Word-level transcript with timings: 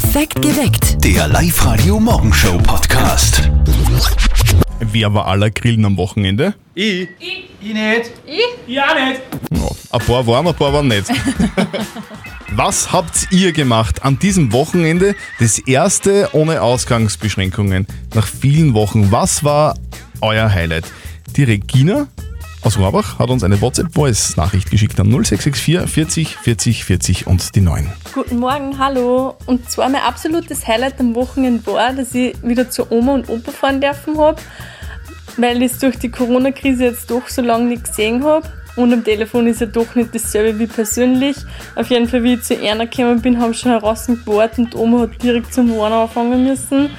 Perfekt 0.00 0.40
geweckt. 0.40 1.02
Der 1.02 1.26
Live-Radio-Morgenshow-Podcast. 1.26 3.50
Wer 4.78 5.12
war 5.12 5.26
aller 5.26 5.50
Grillen 5.50 5.84
am 5.84 5.96
Wochenende? 5.96 6.54
Ich. 6.76 7.08
Ich. 7.18 7.50
Ich 7.60 7.74
nicht. 7.74 8.12
Ich? 8.24 8.44
Ja 8.68 8.94
nicht. 8.94 9.22
Ja, 9.50 9.68
ein 9.90 10.00
paar 10.06 10.24
waren, 10.24 10.46
ein 10.46 10.54
paar 10.54 10.72
waren 10.72 10.86
nicht. 10.86 11.08
Was 12.52 12.92
habt 12.92 13.26
ihr 13.32 13.50
gemacht 13.50 14.04
an 14.04 14.20
diesem 14.20 14.52
Wochenende? 14.52 15.16
Das 15.40 15.58
erste 15.58 16.28
ohne 16.30 16.62
Ausgangsbeschränkungen 16.62 17.88
nach 18.14 18.28
vielen 18.28 18.74
Wochen. 18.74 19.10
Was 19.10 19.42
war 19.42 19.76
euer 20.20 20.48
Highlight? 20.48 20.84
Die 21.34 21.42
Regina 21.42 22.06
aus 22.62 22.78
Rohrbach 22.78 23.18
hat 23.18 23.30
uns 23.30 23.44
eine 23.44 23.60
WhatsApp-Voice-Nachricht 23.60 24.70
geschickt 24.70 24.98
an 25.00 25.08
0664 25.08 25.88
40 25.88 26.36
40 26.36 26.84
40 26.84 27.26
und 27.26 27.54
die 27.54 27.60
9. 27.60 27.92
Guten 28.12 28.38
Morgen, 28.38 28.78
hallo. 28.78 29.36
Und 29.46 29.70
zwar 29.70 29.88
mein 29.88 30.02
absolutes 30.02 30.66
Highlight 30.66 30.98
am 31.00 31.14
Wochenende 31.14 31.64
war, 31.66 31.92
dass 31.92 32.14
ich 32.14 32.34
wieder 32.42 32.70
zu 32.70 32.90
Oma 32.90 33.14
und 33.14 33.28
Opa 33.28 33.52
fahren 33.52 33.80
dürfen 33.80 34.18
habe, 34.18 34.40
weil 35.36 35.62
ich 35.62 35.72
es 35.72 35.78
durch 35.78 35.98
die 35.98 36.10
Corona-Krise 36.10 36.84
jetzt 36.84 37.10
doch 37.10 37.28
so 37.28 37.42
lange 37.42 37.66
nicht 37.66 37.84
gesehen 37.84 38.24
habe. 38.24 38.46
Und 38.76 38.92
am 38.92 39.02
Telefon 39.02 39.46
ist 39.46 39.60
ja 39.60 39.66
doch 39.66 39.94
nicht 39.94 40.14
dasselbe 40.14 40.58
wie 40.58 40.66
persönlich. 40.66 41.36
Auf 41.74 41.90
jeden 41.90 42.08
Fall, 42.08 42.22
wie 42.22 42.34
ich 42.34 42.42
zu 42.42 42.54
Erna 42.54 42.84
gekommen 42.84 43.20
bin, 43.20 43.40
haben 43.40 43.54
schon 43.54 43.72
heraus 43.72 44.06
gewartet 44.06 44.58
und 44.58 44.74
Oma 44.74 45.00
hat 45.00 45.22
direkt 45.22 45.52
zum 45.52 45.70
Wohnen 45.70 45.92
anfangen 45.92 46.44
müssen. 46.44 46.90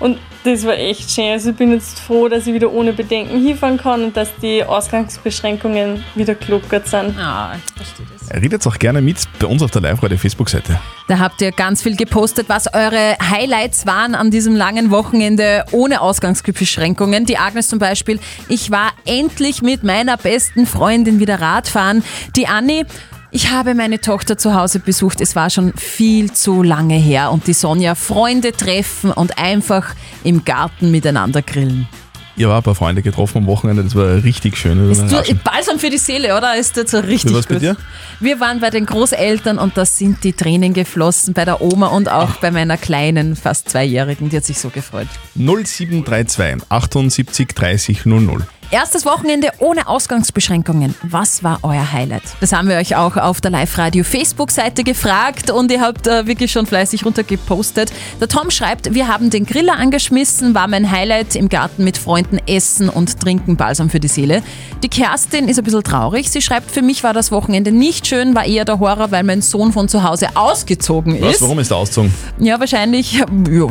Und 0.00 0.18
das 0.44 0.64
war 0.64 0.74
echt 0.74 1.10
schön. 1.10 1.32
Also 1.32 1.50
ich 1.50 1.56
bin 1.56 1.72
jetzt 1.72 2.00
froh, 2.00 2.28
dass 2.28 2.46
ich 2.46 2.54
wieder 2.54 2.72
ohne 2.72 2.92
Bedenken 2.92 3.40
hinfahren 3.44 3.78
kann 3.78 4.04
und 4.04 4.16
dass 4.16 4.28
die 4.40 4.64
Ausgangsbeschränkungen 4.64 6.04
wieder 6.14 6.34
gelockert 6.34 6.86
sind. 6.88 7.18
Ah, 7.18 7.54
ich 7.56 7.72
verstehe 7.74 8.06
das. 8.12 8.42
Redet 8.42 8.66
auch 8.66 8.78
gerne 8.78 9.00
mit 9.00 9.18
bei 9.38 9.46
uns 9.46 9.62
auf 9.62 9.70
der 9.70 9.82
Live-Radio-Facebook-Seite. 9.82 10.78
Da 11.08 11.18
habt 11.18 11.40
ihr 11.40 11.50
ganz 11.52 11.82
viel 11.82 11.96
gepostet, 11.96 12.48
was 12.48 12.72
eure 12.72 13.16
Highlights 13.30 13.86
waren 13.86 14.14
an 14.14 14.30
diesem 14.30 14.54
langen 14.54 14.90
Wochenende 14.90 15.64
ohne 15.72 16.00
Ausgangsbeschränkungen. 16.00 17.24
Die 17.24 17.38
Agnes 17.38 17.68
zum 17.68 17.78
Beispiel, 17.78 18.20
ich 18.48 18.70
war 18.70 18.92
endlich 19.06 19.62
mit 19.62 19.82
meiner 19.82 20.16
besten 20.16 20.66
Freundin 20.66 21.20
wieder 21.20 21.40
Radfahren. 21.40 22.04
Die 22.36 22.46
Anni, 22.46 22.84
ich 23.30 23.50
habe 23.50 23.74
meine 23.74 24.00
Tochter 24.00 24.38
zu 24.38 24.54
Hause 24.54 24.78
besucht. 24.78 25.20
Es 25.20 25.36
war 25.36 25.50
schon 25.50 25.72
viel 25.74 26.32
zu 26.32 26.62
lange 26.62 26.96
her. 26.96 27.30
Und 27.30 27.46
die 27.46 27.52
Sonja, 27.52 27.94
Freunde 27.94 28.52
treffen 28.52 29.10
und 29.10 29.38
einfach 29.38 29.94
im 30.24 30.44
Garten 30.44 30.90
miteinander 30.90 31.42
grillen. 31.42 31.88
Ihr 32.36 32.48
habt 32.48 32.58
ein 32.58 32.62
paar 32.62 32.74
Freunde 32.76 33.02
getroffen 33.02 33.38
am 33.38 33.46
Wochenende, 33.46 33.82
das 33.82 33.96
war 33.96 34.22
richtig 34.22 34.56
schön. 34.56 34.92
Ist 34.92 35.02
du, 35.10 35.34
Balsam 35.42 35.80
für 35.80 35.90
die 35.90 35.98
Seele, 35.98 36.36
oder? 36.36 36.56
Ist 36.56 36.76
das 36.76 36.92
so 36.92 36.98
richtig 37.00 37.32
Wie 37.32 37.34
war's 37.34 37.46
bei 37.46 37.54
gut. 37.54 37.62
dir? 37.62 37.76
Wir 38.20 38.38
waren 38.38 38.60
bei 38.60 38.70
den 38.70 38.86
Großeltern 38.86 39.58
und 39.58 39.76
da 39.76 39.84
sind 39.84 40.22
die 40.22 40.32
Tränen 40.32 40.72
geflossen, 40.72 41.34
bei 41.34 41.44
der 41.44 41.60
Oma 41.60 41.88
und 41.88 42.08
auch 42.08 42.36
bei 42.36 42.52
meiner 42.52 42.76
kleinen, 42.76 43.34
fast 43.34 43.70
Zweijährigen. 43.70 44.28
Die 44.28 44.36
hat 44.36 44.44
sich 44.44 44.60
so 44.60 44.68
gefreut. 44.70 45.08
0732 45.34 46.64
78 46.68 47.48
30 47.48 48.06
00. 48.06 48.46
Erstes 48.70 49.06
Wochenende 49.06 49.48
ohne 49.60 49.88
Ausgangsbeschränkungen. 49.88 50.94
Was 51.02 51.42
war 51.42 51.58
euer 51.62 51.90
Highlight? 51.90 52.22
Das 52.40 52.52
haben 52.52 52.68
wir 52.68 52.76
euch 52.76 52.96
auch 52.96 53.16
auf 53.16 53.40
der 53.40 53.50
Live-Radio 53.50 54.04
Facebook-Seite 54.04 54.84
gefragt 54.84 55.50
und 55.50 55.70
ihr 55.72 55.80
habt 55.80 56.06
äh, 56.06 56.26
wirklich 56.26 56.52
schon 56.52 56.66
fleißig 56.66 57.06
runtergepostet. 57.06 57.90
Der 58.20 58.28
Tom 58.28 58.50
schreibt, 58.50 58.92
wir 58.92 59.08
haben 59.08 59.30
den 59.30 59.46
Griller 59.46 59.78
angeschmissen, 59.78 60.54
war 60.54 60.68
mein 60.68 60.90
Highlight 60.90 61.34
im 61.34 61.48
Garten 61.48 61.82
mit 61.82 61.96
Freunden 61.96 62.38
essen 62.46 62.90
und 62.90 63.18
trinken 63.18 63.56
Balsam 63.56 63.88
für 63.88 64.00
die 64.00 64.08
Seele. 64.08 64.42
Die 64.82 64.90
Kerstin 64.90 65.48
ist 65.48 65.56
ein 65.56 65.64
bisschen 65.64 65.82
traurig. 65.82 66.28
Sie 66.28 66.42
schreibt, 66.42 66.70
für 66.70 66.82
mich 66.82 67.02
war 67.02 67.14
das 67.14 67.32
Wochenende 67.32 67.72
nicht 67.72 68.06
schön, 68.06 68.34
war 68.34 68.44
eher 68.44 68.66
der 68.66 68.80
Horror, 68.80 69.10
weil 69.10 69.22
mein 69.24 69.40
Sohn 69.40 69.72
von 69.72 69.88
zu 69.88 70.02
Hause 70.02 70.28
ausgezogen 70.34 71.18
Was, 71.22 71.36
ist. 71.36 71.42
warum 71.42 71.58
ist 71.58 71.70
der 71.70 71.78
ausgezogen? 71.78 72.12
Ja, 72.38 72.60
wahrscheinlich, 72.60 73.12
ja, 73.14 73.24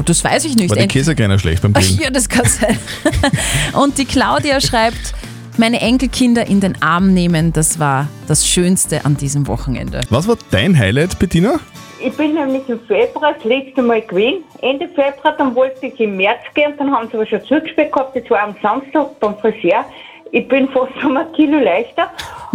das 0.03 0.23
weiß 0.23 0.45
ich 0.45 0.55
nicht. 0.55 0.71
War 0.71 0.75
die 0.77 0.83
Ent- 0.83 0.91
Käsekreiner 0.91 1.37
schlecht 1.37 1.61
beim 1.61 1.73
Grillen? 1.73 1.99
ja, 2.01 2.09
das 2.09 2.27
kann 2.27 2.45
sein. 2.47 2.79
Und 3.73 3.99
die 3.99 4.05
Claudia 4.05 4.59
schreibt, 4.59 4.86
meine 5.57 5.81
Enkelkinder 5.81 6.47
in 6.47 6.59
den 6.59 6.81
Arm 6.81 7.13
nehmen, 7.13 7.53
das 7.53 7.79
war 7.79 8.07
das 8.27 8.47
Schönste 8.47 9.05
an 9.05 9.17
diesem 9.17 9.47
Wochenende. 9.47 10.01
Was 10.09 10.27
war 10.27 10.37
dein 10.51 10.77
Highlight, 10.77 11.17
Bettina? 11.19 11.59
Ich 11.99 12.13
bin 12.13 12.35
nämlich 12.35 12.69
im 12.69 12.79
Februar 12.81 13.33
das 13.33 13.43
letzte 13.43 13.81
Mal 13.81 14.01
gewesen. 14.01 14.43
Ende 14.61 14.87
Februar, 14.87 15.35
dann 15.37 15.55
wollte 15.55 15.87
ich 15.87 15.99
im 15.99 16.15
März 16.17 16.41
gehen, 16.53 16.73
dann 16.77 16.91
haben 16.91 17.07
sie 17.09 17.15
aber 17.15 17.25
schon 17.25 17.41
zugespielt 17.43 17.91
gehabt, 17.91 18.15
das 18.15 18.29
war 18.29 18.43
am 18.43 18.55
Samstag 18.61 19.19
beim 19.19 19.35
Friseur. 19.37 19.83
Ich 20.31 20.47
bin 20.47 20.67
fast 20.69 20.91
um 21.03 21.17
ein 21.17 21.31
Kilo 21.33 21.57
leichter. 21.59 22.11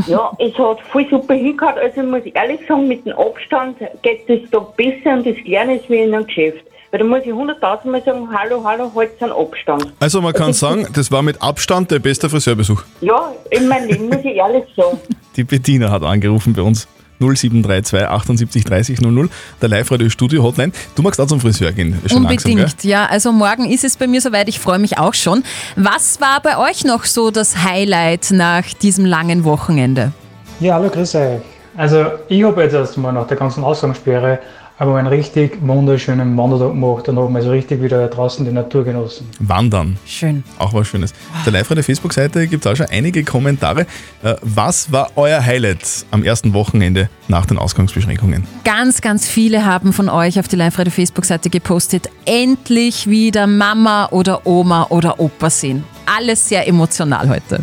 Ja, 0.06 0.30
es 0.38 0.56
hat 0.58 0.80
voll 0.92 1.06
super 1.08 1.34
hingehauen. 1.34 1.78
Also 1.78 2.02
ich 2.02 2.06
muss 2.06 2.22
ehrlich 2.34 2.60
sagen, 2.68 2.86
mit 2.86 3.04
dem 3.06 3.14
Abstand 3.14 3.78
geht 4.02 4.28
das 4.28 4.40
da 4.50 4.60
besser 4.60 5.14
und 5.14 5.26
das 5.26 5.36
Lernen 5.44 5.78
ist 5.78 5.88
wie 5.88 5.98
in 5.98 6.14
einem 6.14 6.26
Geschäft. 6.26 6.64
Weil 6.92 6.98
da 6.98 7.06
muss 7.06 7.20
ich 7.25 7.32
hunderttausendmal 7.32 8.04
sagen, 8.04 8.28
hallo, 8.30 8.62
hallo, 8.62 8.92
halt 8.94 9.12
einen 9.22 9.32
Abstand. 9.32 9.94
Also 9.98 10.20
man 10.20 10.34
kann 10.34 10.53
sagen, 10.53 10.86
das 10.92 11.10
war 11.10 11.22
mit 11.22 11.41
Abstand 11.41 11.91
der 11.91 12.00
beste 12.00 12.28
Friseurbesuch. 12.28 12.82
Ja, 13.00 13.32
in 13.48 13.66
meinem 13.66 13.88
Leben 13.88 14.08
muss 14.10 14.19
ich 14.19 14.36
ehrlich 14.36 14.64
sagen. 14.76 15.00
Die 15.36 15.42
Bettina 15.42 15.91
hat 15.91 16.02
angerufen 16.02 16.52
bei 16.52 16.60
uns. 16.60 16.86
0732 17.19 18.06
78 18.06 18.64
30 18.64 19.00
00, 19.00 19.31
der 19.62 19.69
Live-Radio-Studio-Hotline. 19.70 20.72
Du 20.94 21.00
magst 21.00 21.19
auch 21.19 21.26
zum 21.26 21.41
Friseur 21.41 21.72
gehen, 21.72 21.98
schon 22.06 22.26
Unbedingt, 22.26 22.58
langsam, 22.58 22.91
ja. 22.91 23.06
Also 23.06 23.32
morgen 23.32 23.70
ist 23.70 23.84
es 23.84 23.97
bei 23.97 24.06
mir 24.06 24.20
soweit, 24.20 24.48
ich 24.48 24.60
freue 24.60 24.78
mich 24.78 24.98
auch 24.98 25.14
schon. 25.14 25.44
Was 25.76 26.20
war 26.20 26.41
bei 26.42 26.58
euch 26.58 26.84
noch 26.84 27.04
so 27.04 27.31
das 27.31 27.64
Highlight 27.64 28.32
nach 28.32 28.64
diesem 28.82 29.06
langen 29.06 29.44
Wochenende? 29.44 30.12
Ja, 30.60 30.75
hallo, 30.75 30.91
grüß 30.91 31.14
euch. 31.14 31.41
Also, 31.75 32.04
ich 32.28 32.44
habe 32.44 32.64
jetzt 32.64 32.75
erst 32.75 32.98
mal 32.98 33.12
nach 33.12 33.26
der 33.26 33.38
ganzen 33.38 33.64
Ausgangssperre 33.64 34.41
aber 34.82 34.97
einen 34.97 35.06
richtig 35.06 35.59
wunderschönen 35.60 36.37
Wandertag 36.37 36.70
gemacht 36.70 37.09
und 37.09 37.16
habe 37.16 37.31
mal 37.31 37.41
so 37.41 37.50
richtig 37.50 37.81
wieder 37.81 38.09
draußen 38.09 38.44
die 38.44 38.50
Natur 38.50 38.82
genossen. 38.82 39.28
Wandern, 39.38 39.97
Schön. 40.04 40.43
auch 40.59 40.75
was 40.75 40.88
Schönes. 40.88 41.12
Auf 41.37 41.44
der 41.44 41.53
Live-Radio-Facebook-Seite 41.53 42.48
gibt 42.48 42.66
es 42.66 42.72
auch 42.72 42.75
schon 42.75 42.87
einige 42.91 43.22
Kommentare. 43.22 43.82
Äh, 44.25 44.34
Was 44.43 44.91
war 44.91 45.12
euer 45.15 45.41
Highlight 45.41 46.04
am 46.10 46.25
ersten 46.25 46.53
Wochenende 46.53 47.09
nach 47.28 47.47
den 47.47 47.59
Ausgangsbeschränkungen? 47.59 48.44
Ganz, 48.65 49.00
ganz 49.00 49.28
viele 49.28 49.65
haben 49.65 49.93
von 49.93 50.09
euch 50.09 50.41
auf 50.41 50.48
die 50.48 50.56
Live-Radio-Facebook-Seite 50.56 51.49
gepostet, 51.49 52.10
endlich 52.25 53.06
wieder 53.09 53.47
Mama 53.47 54.09
oder 54.10 54.44
Oma 54.49 54.88
oder 54.91 55.20
Opa 55.20 55.49
sehen. 55.49 55.84
Alles 56.06 56.49
sehr 56.49 56.66
emotional 56.66 57.28
heute. 57.28 57.62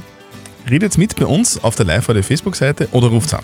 Redet 0.70 0.98
mit 0.98 1.18
bei 1.18 1.26
uns 1.26 1.62
auf 1.62 1.76
der 1.76 1.86
Live-Radio-Facebook-Seite 1.86 2.88
oder 2.94 3.08
ruft 3.08 3.34
an. 3.34 3.44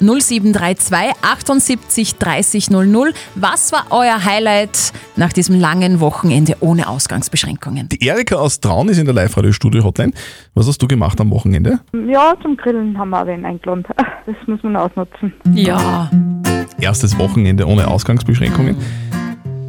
0732 0.00 1.12
78 1.22 2.16
30 2.16 2.70
00. 2.70 3.12
Was 3.34 3.72
war 3.72 3.86
euer 3.90 4.24
Highlight 4.24 4.92
nach 5.16 5.32
diesem 5.32 5.58
langen 5.58 6.00
Wochenende 6.00 6.56
ohne 6.60 6.88
Ausgangsbeschränkungen? 6.88 7.88
Die 7.88 8.06
Erika 8.06 8.36
aus 8.36 8.60
Traun 8.60 8.88
ist 8.88 8.98
in 8.98 9.06
der 9.06 9.14
Live-Radio-Studio-Hotline. 9.14 10.12
Was 10.54 10.68
hast 10.68 10.80
du 10.82 10.88
gemacht 10.88 11.20
am 11.20 11.30
Wochenende? 11.30 11.80
Ja, 12.08 12.34
zum 12.42 12.56
Grillen 12.56 12.98
haben 12.98 13.10
wir 13.10 13.22
auch 13.22 13.26
wen 13.26 13.44
eingeladen. 13.44 13.84
Das 14.26 14.36
muss 14.46 14.62
man 14.62 14.76
ausnutzen. 14.76 15.34
Ja, 15.52 16.08
Erstes 16.80 17.18
Wochenende 17.18 17.66
ohne 17.66 17.88
Ausgangsbeschränkungen. 17.88 18.76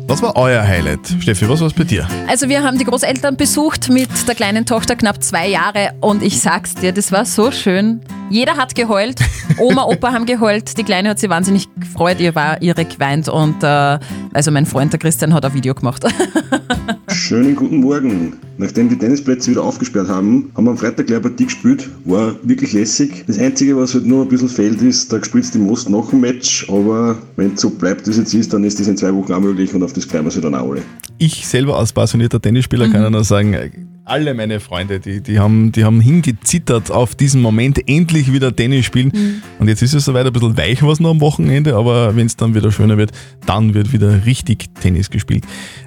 Was 0.08 0.22
war 0.22 0.36
euer 0.36 0.62
Highlight? 0.62 1.16
Steffi, 1.20 1.50
was 1.50 1.62
war 1.62 1.68
es 1.68 1.74
bei 1.74 1.84
dir? 1.84 2.08
also 2.28 2.48
wir 2.48 2.62
haben 2.62 2.78
die 2.78 2.86
Großeltern 2.86 3.38
besucht 3.38 3.90
mit 3.90 4.10
der 4.28 4.36
kleinen 4.36 4.66
Tochter, 4.66 4.96
knapp 4.96 5.24
zwei 5.24 5.48
Jahre. 5.48 5.94
Und 6.00 6.22
ich 6.22 6.40
sag's 6.40 6.76
dir, 6.76 6.92
das 6.92 7.12
war 7.12 7.26
so 7.26 7.50
schön. 7.52 8.02
Jeder 8.30 8.56
hat 8.56 8.76
geheult. 8.76 9.20
Oma, 9.58 9.84
Opa 9.88 10.12
haben 10.14 10.28
geheult. 10.28 10.78
Die 10.78 10.84
Kleine 10.84 11.10
hat 11.10 11.20
sich 11.20 11.30
wahnsinnig 11.30 11.68
gefreut. 11.76 12.20
Ihr 12.20 12.36
war 12.36 12.62
ihre 12.62 12.86
geweint. 12.86 13.30
Und 13.30 13.64
äh, 13.64 14.00
also 14.32 14.52
mein 14.52 14.68
Freund, 14.68 14.94
der 14.94 15.00
Christian, 15.00 15.34
hat 15.34 15.44
ein 15.44 15.54
Video 15.56 15.74
gemacht. 15.74 16.06
Schönen 17.16 17.56
guten 17.56 17.78
Morgen. 17.78 18.34
Nachdem 18.58 18.90
die 18.90 18.98
Tennisplätze 18.98 19.50
wieder 19.50 19.64
aufgesperrt 19.64 20.10
haben, 20.10 20.52
haben 20.54 20.66
wir 20.66 20.72
am 20.72 20.78
Freitag 20.78 21.08
gleich 21.08 21.20
eine 21.20 21.30
Partie 21.30 21.46
gespielt. 21.46 21.90
War 22.04 22.36
wirklich 22.44 22.74
lässig. 22.74 23.24
Das 23.26 23.40
Einzige, 23.40 23.78
was 23.78 23.94
halt 23.94 24.06
nur 24.06 24.24
ein 24.24 24.28
bisschen 24.28 24.50
fehlt, 24.50 24.82
ist, 24.82 25.12
da 25.12 25.18
gespielt 25.18 25.52
die 25.54 25.58
Most 25.58 25.90
noch 25.90 26.12
ein 26.12 26.20
Match. 26.20 26.70
Aber 26.70 27.18
wenn 27.38 27.54
es 27.54 27.62
so 27.62 27.70
bleibt, 27.70 28.06
wie 28.06 28.12
es 28.12 28.18
jetzt 28.18 28.34
ist, 28.34 28.54
dann 28.54 28.66
ist 28.66 28.82
das 28.82 28.90
in 28.90 28.98
zwei 28.98 29.16
Wochen 29.16 29.32
auch 29.32 29.40
möglich 29.40 29.74
und 29.74 29.82
auf 29.82 29.94
das 29.94 30.04
freuen 30.04 30.26
wir 30.26 30.32
sich 30.32 30.42
dann 30.42 30.54
auch 30.56 30.70
alle. 30.70 30.82
Ich 31.18 31.48
selber 31.48 31.80
als 31.80 31.94
passionierter 31.94 32.42
Tennisspieler 32.42 32.90
kann 32.90 33.02
ja 33.02 33.10
nur 33.10 33.24
sagen, 33.24 33.56
alle 34.06 34.36
meine 34.36 34.60
Freunde, 34.60 35.00
die, 35.00 35.22
die, 35.22 35.40
haben, 35.40 35.72
die 35.72 35.84
haben 35.84 36.00
hingezittert 36.00 36.92
auf 36.92 37.16
diesen 37.16 37.42
Moment, 37.42 37.90
endlich 37.90 38.32
wieder 38.32 38.56
Tennis 38.56 38.86
spielen. 38.86 39.42
Und 39.60 39.68
jetzt 39.68 39.82
ist 39.82 39.94
es 39.94 40.06
soweit 40.06 40.28
ein 40.28 40.32
bisschen 40.34 40.58
weich 40.58 40.84
was 40.84 41.00
noch 41.00 41.10
am 41.10 41.22
Wochenende, 41.22 41.76
aber 41.76 42.16
wenn 42.16 42.28
es 42.28 42.38
dann 42.38 42.54
wieder 42.54 42.72
schöner 42.72 42.98
wird, 42.98 43.12
dann 43.48 43.74
wird 43.74 43.92
wieder 43.92 44.26
richtig 44.26 44.70
Tennis 44.80 45.10
gespielt. 45.10 45.44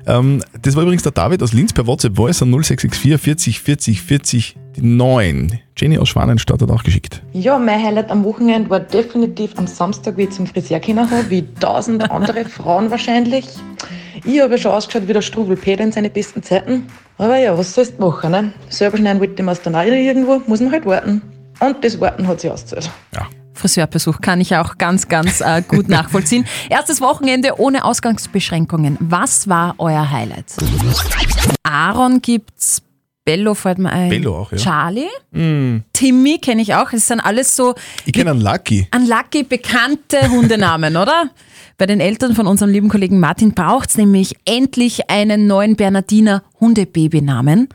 Ähm, 0.07 0.43
das 0.61 0.75
war 0.75 0.83
übrigens 0.83 1.05
der 1.05 1.13
David 1.13 1.43
aus 1.43 1.53
Linz 1.53 1.73
per 1.73 1.87
WhatsApp 1.87 2.17
Voice 2.17 2.43
an 2.43 2.51
0664 2.51 3.21
40 3.21 3.61
40 3.61 4.03
40 4.03 4.57
9. 4.81 5.61
Jenny 5.77 5.99
aus 5.99 6.09
Schwanenstadt 6.09 6.63
hat 6.63 6.71
auch 6.71 6.83
geschickt. 6.83 7.23
Ja, 7.33 7.59
mein 7.59 7.83
Highlight 7.83 8.11
am 8.11 8.25
Wochenende 8.25 8.69
war 8.71 8.81
definitiv 8.81 9.53
am 9.57 9.67
Samstag, 9.67 10.17
wie 10.17 10.25
ich 10.25 10.31
zum 10.31 10.47
Friseur 10.47 10.81
gekommen 10.81 11.11
habe, 11.11 11.31
wie 11.31 11.45
tausende 11.61 12.11
andere 12.11 12.45
Frauen 12.49 12.91
wahrscheinlich. 12.91 13.47
Ich 14.25 14.41
habe 14.41 14.53
ja 14.53 14.59
schon 14.59 14.73
ausgeschaut 14.73 15.09
wie 15.09 15.13
der 15.13 15.23
Strubel 15.23 15.57
Peter 15.57 15.85
in 15.85 15.93
seinen 15.93 16.13
besten 16.13 16.43
Zeiten. 16.43 16.87
Aber 17.19 17.37
ja, 17.37 17.57
was 17.57 17.75
sollst 17.75 17.99
du 17.99 18.07
machen, 18.07 18.31
ne? 18.31 18.53
Selber 18.69 18.97
schneiden 18.99 19.21
wollte 19.21 19.35
ich 19.35 19.43
mir 19.43 19.55
dann 19.55 19.75
auch 19.75 19.85
irgendwo, 19.85 20.43
muss 20.47 20.61
man 20.61 20.73
halt 20.73 20.87
warten. 20.87 21.23
Und 21.61 21.85
das 21.85 22.01
Warten 22.01 22.27
hat 22.29 22.41
sich 22.41 22.51
ausgezahlt. 22.51 22.91
Ja, 23.15 23.27
Friseurbesuch 23.55 24.21
kann 24.21 24.41
ich 24.41 24.55
auch 24.57 24.79
ganz, 24.79 25.09
ganz 25.09 25.41
äh, 25.41 25.63
gut 25.67 25.89
nachvollziehen. 25.89 26.47
Erstes 26.71 27.01
Wochenende 27.01 27.59
ohne 27.59 27.85
Ausgangsbeschränkungen. 27.85 28.97
Was 29.01 29.49
war 29.49 29.75
euer 29.79 30.11
Highlight? 30.11 30.47
Aaron 31.65 32.23
gibt's. 32.23 32.83
Bello 33.29 33.53
fällt 33.53 33.77
mir 33.77 33.91
ein. 33.91 34.09
Bello 34.09 34.39
auch, 34.39 34.53
ja. 34.53 34.57
Charlie. 34.57 35.07
Mm. 35.33 35.83
Timmy 35.93 36.39
kenne 36.39 36.63
ich 36.63 36.75
auch. 36.75 36.91
Es 36.95 37.09
sind 37.09 37.21
alles 37.21 37.55
so 37.55 37.75
Ich 38.07 38.15
kenne 38.15 38.31
einen 38.31 38.41
Lucky. 38.41 38.89
an 38.91 39.07
Lucky 39.07 39.43
bekannte 39.43 40.31
Hundenamen, 40.31 40.97
oder? 40.97 41.29
Bei 41.77 41.85
den 41.85 42.01
Eltern 42.01 42.35
von 42.35 42.47
unserem 42.47 42.73
lieben 42.73 42.89
Kollegen 42.89 43.21
Martin 43.21 43.53
braucht 43.53 43.91
es 43.91 43.99
nämlich 43.99 44.35
endlich 44.47 45.11
einen 45.11 45.47
neuen 45.47 45.77
Bernardiner 45.77 46.43
Hundebabynamen. 46.59 47.69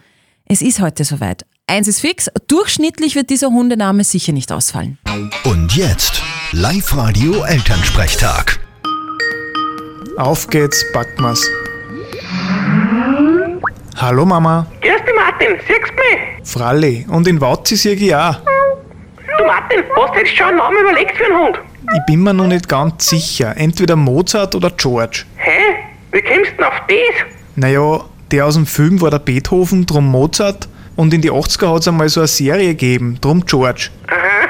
Es 0.45 0.63
ist 0.63 0.81
heute 0.81 1.03
soweit. 1.03 1.45
Eins 1.67 1.87
ist 1.87 1.99
fix, 1.99 2.31
durchschnittlich 2.47 3.13
wird 3.13 3.29
dieser 3.29 3.49
Hundename 3.49 4.03
sicher 4.03 4.33
nicht 4.33 4.51
ausfallen. 4.51 4.97
Und 5.43 5.75
jetzt 5.75 6.23
Live-Radio 6.51 7.43
Elternsprechtag. 7.43 8.59
Auf 10.17 10.47
geht's, 10.47 10.83
wir's. 10.93 11.47
Hallo 13.95 14.25
Mama, 14.25 14.65
Grüß 14.81 15.01
dich, 15.05 15.15
Martin. 15.15 15.59
Siehst 15.67 15.89
du 15.89 15.95
mich? 15.95 16.49
Fralli. 16.49 17.05
Und 17.09 17.27
in 17.27 17.39
Watzi 17.39 17.75
sehe 17.75 17.93
ich 17.93 18.13
auch. 18.15 18.35
Du, 19.37 19.45
Martin, 19.45 19.83
hast 19.95 20.15
du 20.15 20.19
jetzt 20.19 20.35
schon 20.35 20.47
einen 20.47 20.57
Namen 20.57 20.77
überlegt 20.81 21.15
für 21.15 21.25
einen 21.25 21.37
Hund? 21.37 21.59
Ich 21.95 22.05
bin 22.07 22.23
mir 22.23 22.33
noch 22.33 22.47
nicht 22.47 22.67
ganz 22.67 23.07
sicher. 23.07 23.53
Entweder 23.55 23.95
Mozart 23.95 24.55
oder 24.55 24.71
George. 24.71 25.23
Hä? 25.37 25.75
Wie 26.11 26.21
kommst 26.21 26.51
du 26.51 26.55
denn 26.57 26.65
auf 26.65 26.81
das? 26.87 27.25
Naja, 27.55 28.01
der 28.31 28.45
aus 28.45 28.55
dem 28.55 28.65
Film 28.65 28.99
war 28.99 29.11
der 29.11 29.19
Beethoven, 29.19 29.85
drum 29.85 30.07
Mozart. 30.09 30.67
Und 30.95 31.13
in 31.13 31.21
die 31.21 31.31
80er 31.31 31.73
hat's 31.73 31.87
einmal 31.87 32.09
so 32.09 32.21
eine 32.21 32.27
Serie 32.27 32.69
gegeben, 32.69 33.17
drum 33.21 33.45
George. 33.45 33.89
Aha. 34.07 34.49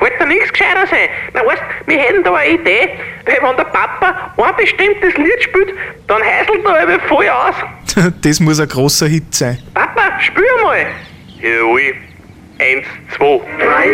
Wollte 0.00 0.16
da 0.18 0.26
nichts 0.26 0.52
gescheiter 0.52 0.86
sein. 0.88 1.08
Na, 1.34 1.40
weißt 1.46 1.62
wir 1.86 1.98
hätten 1.98 2.24
da 2.24 2.34
eine 2.34 2.54
Idee. 2.54 2.88
Weil 3.30 3.48
wenn 3.48 3.56
der 3.56 3.64
Papa 3.64 4.32
ein 4.36 4.56
bestimmtes 4.56 5.16
Lied 5.16 5.42
spielt, 5.42 5.72
dann 6.08 6.20
heißelt 6.20 6.64
er 6.64 6.82
aber 6.82 7.00
voll 7.06 7.28
aus. 7.28 7.54
das 8.22 8.40
muss 8.40 8.58
ein 8.58 8.68
großer 8.68 9.06
Hit 9.06 9.32
sein. 9.32 9.58
Papa, 9.72 10.20
spür 10.20 10.44
mal. 10.64 10.86
Jawohl. 11.40 11.94
Eins, 12.58 12.86
zwei. 13.16 13.40
Drei 13.58 13.86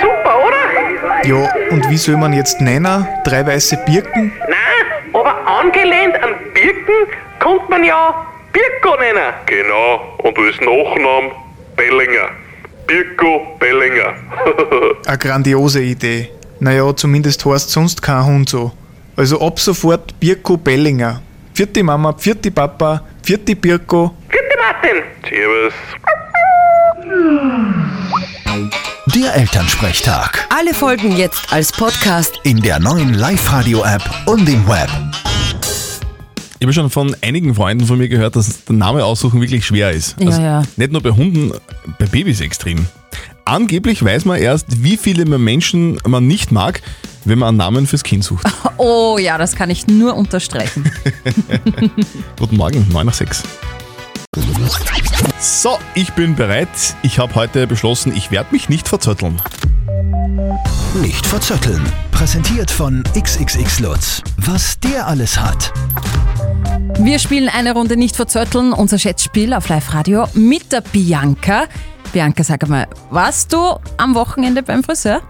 Super, 0.00 0.44
oder? 0.44 1.24
Ja, 1.24 1.52
und 1.70 1.88
wie 1.88 1.96
soll 1.96 2.16
man 2.16 2.32
jetzt 2.32 2.60
nennen? 2.60 3.06
Drei 3.24 3.46
weiße 3.46 3.76
Birken? 3.86 4.32
Nein, 4.40 5.14
aber 5.14 5.46
angelehnt 5.46 6.20
an 6.22 6.34
Birken 6.52 7.16
könnte 7.38 7.64
man 7.68 7.84
ja 7.84 8.26
Birko 8.52 8.96
nennen. 8.98 9.32
Genau, 9.46 10.14
und 10.18 10.36
als 10.36 10.60
Nachnamen 10.60 11.47
Bellinger. 11.78 12.30
Birko 12.86 13.56
Bellinger. 13.60 14.14
Eine 15.06 15.18
grandiose 15.18 15.80
Idee. 15.80 16.28
Naja, 16.60 16.94
zumindest 16.96 17.46
heißt 17.46 17.70
sonst 17.70 18.02
kein 18.02 18.24
Hund 18.26 18.48
so. 18.48 18.72
Also 19.16 19.40
ab 19.40 19.60
sofort 19.60 20.18
Birko 20.18 20.56
Bellinger. 20.56 21.22
Vierte 21.54 21.82
Mama, 21.84 22.12
vierte 22.18 22.50
Papa, 22.50 23.02
vierte 23.22 23.54
Birko. 23.54 24.14
Vierte 24.28 24.56
Martin. 24.58 25.02
Servus. 25.28 25.74
Der 29.14 29.34
Elternsprechtag. 29.36 30.46
Alle 30.56 30.74
Folgen 30.74 31.16
jetzt 31.16 31.52
als 31.52 31.70
Podcast. 31.72 32.40
In 32.42 32.60
der 32.60 32.80
neuen 32.80 33.14
Live-Radio-App 33.14 34.02
und 34.26 34.48
im 34.48 34.66
Web. 34.68 34.90
Ich 36.60 36.64
habe 36.64 36.72
schon 36.72 36.90
von 36.90 37.14
einigen 37.22 37.54
Freunden 37.54 37.86
von 37.86 37.98
mir 37.98 38.08
gehört, 38.08 38.34
dass 38.34 38.64
der 38.64 38.74
Name 38.74 39.04
aussuchen 39.04 39.40
wirklich 39.40 39.64
schwer 39.64 39.92
ist. 39.92 40.16
Ja, 40.18 40.40
ja. 40.40 40.62
Nicht 40.76 40.90
nur 40.90 41.00
bei 41.00 41.10
Hunden, 41.10 41.52
bei 42.00 42.06
Babys 42.06 42.40
extrem. 42.40 42.84
Angeblich 43.44 44.04
weiß 44.04 44.24
man 44.24 44.38
erst, 44.40 44.82
wie 44.82 44.96
viele 44.96 45.24
Menschen 45.24 46.00
man 46.04 46.26
nicht 46.26 46.50
mag, 46.50 46.82
wenn 47.24 47.38
man 47.38 47.50
einen 47.50 47.58
Namen 47.58 47.86
fürs 47.86 48.02
Kind 48.02 48.24
sucht. 48.24 48.46
Oh 48.80 49.18
ja, 49.18 49.38
das 49.38 49.56
kann 49.56 49.70
ich 49.70 49.88
nur 49.88 50.14
unterstreichen. 50.14 50.88
Guten 52.38 52.56
Morgen, 52.56 52.86
9 52.92 53.06
nach 53.06 53.14
6. 53.14 53.42
So, 55.40 55.78
ich 55.96 56.12
bin 56.12 56.36
bereit. 56.36 56.68
Ich 57.02 57.18
habe 57.18 57.34
heute 57.34 57.66
beschlossen, 57.66 58.12
ich 58.14 58.30
werde 58.30 58.52
mich 58.52 58.68
nicht 58.68 58.86
verzötteln. 58.86 59.40
Nicht 61.00 61.26
verzötteln. 61.26 61.82
Präsentiert 62.12 62.70
von 62.70 63.02
XXX 63.14 64.22
Was 64.38 64.78
der 64.80 65.06
alles 65.06 65.38
hat. 65.38 65.72
Wir 67.00 67.18
spielen 67.18 67.48
eine 67.48 67.74
Runde 67.74 67.96
nicht 67.96 68.16
verzötteln, 68.16 68.72
unser 68.72 68.98
Schätzspiel 68.98 69.52
auf 69.52 69.68
Live-Radio 69.68 70.26
mit 70.34 70.72
der 70.72 70.80
Bianca. 70.80 71.64
Bianca, 72.12 72.42
sag 72.42 72.62
einmal, 72.64 72.86
warst 73.10 73.52
du 73.52 73.58
am 73.98 74.14
Wochenende 74.14 74.62
beim 74.62 74.82
Friseur? 74.82 75.20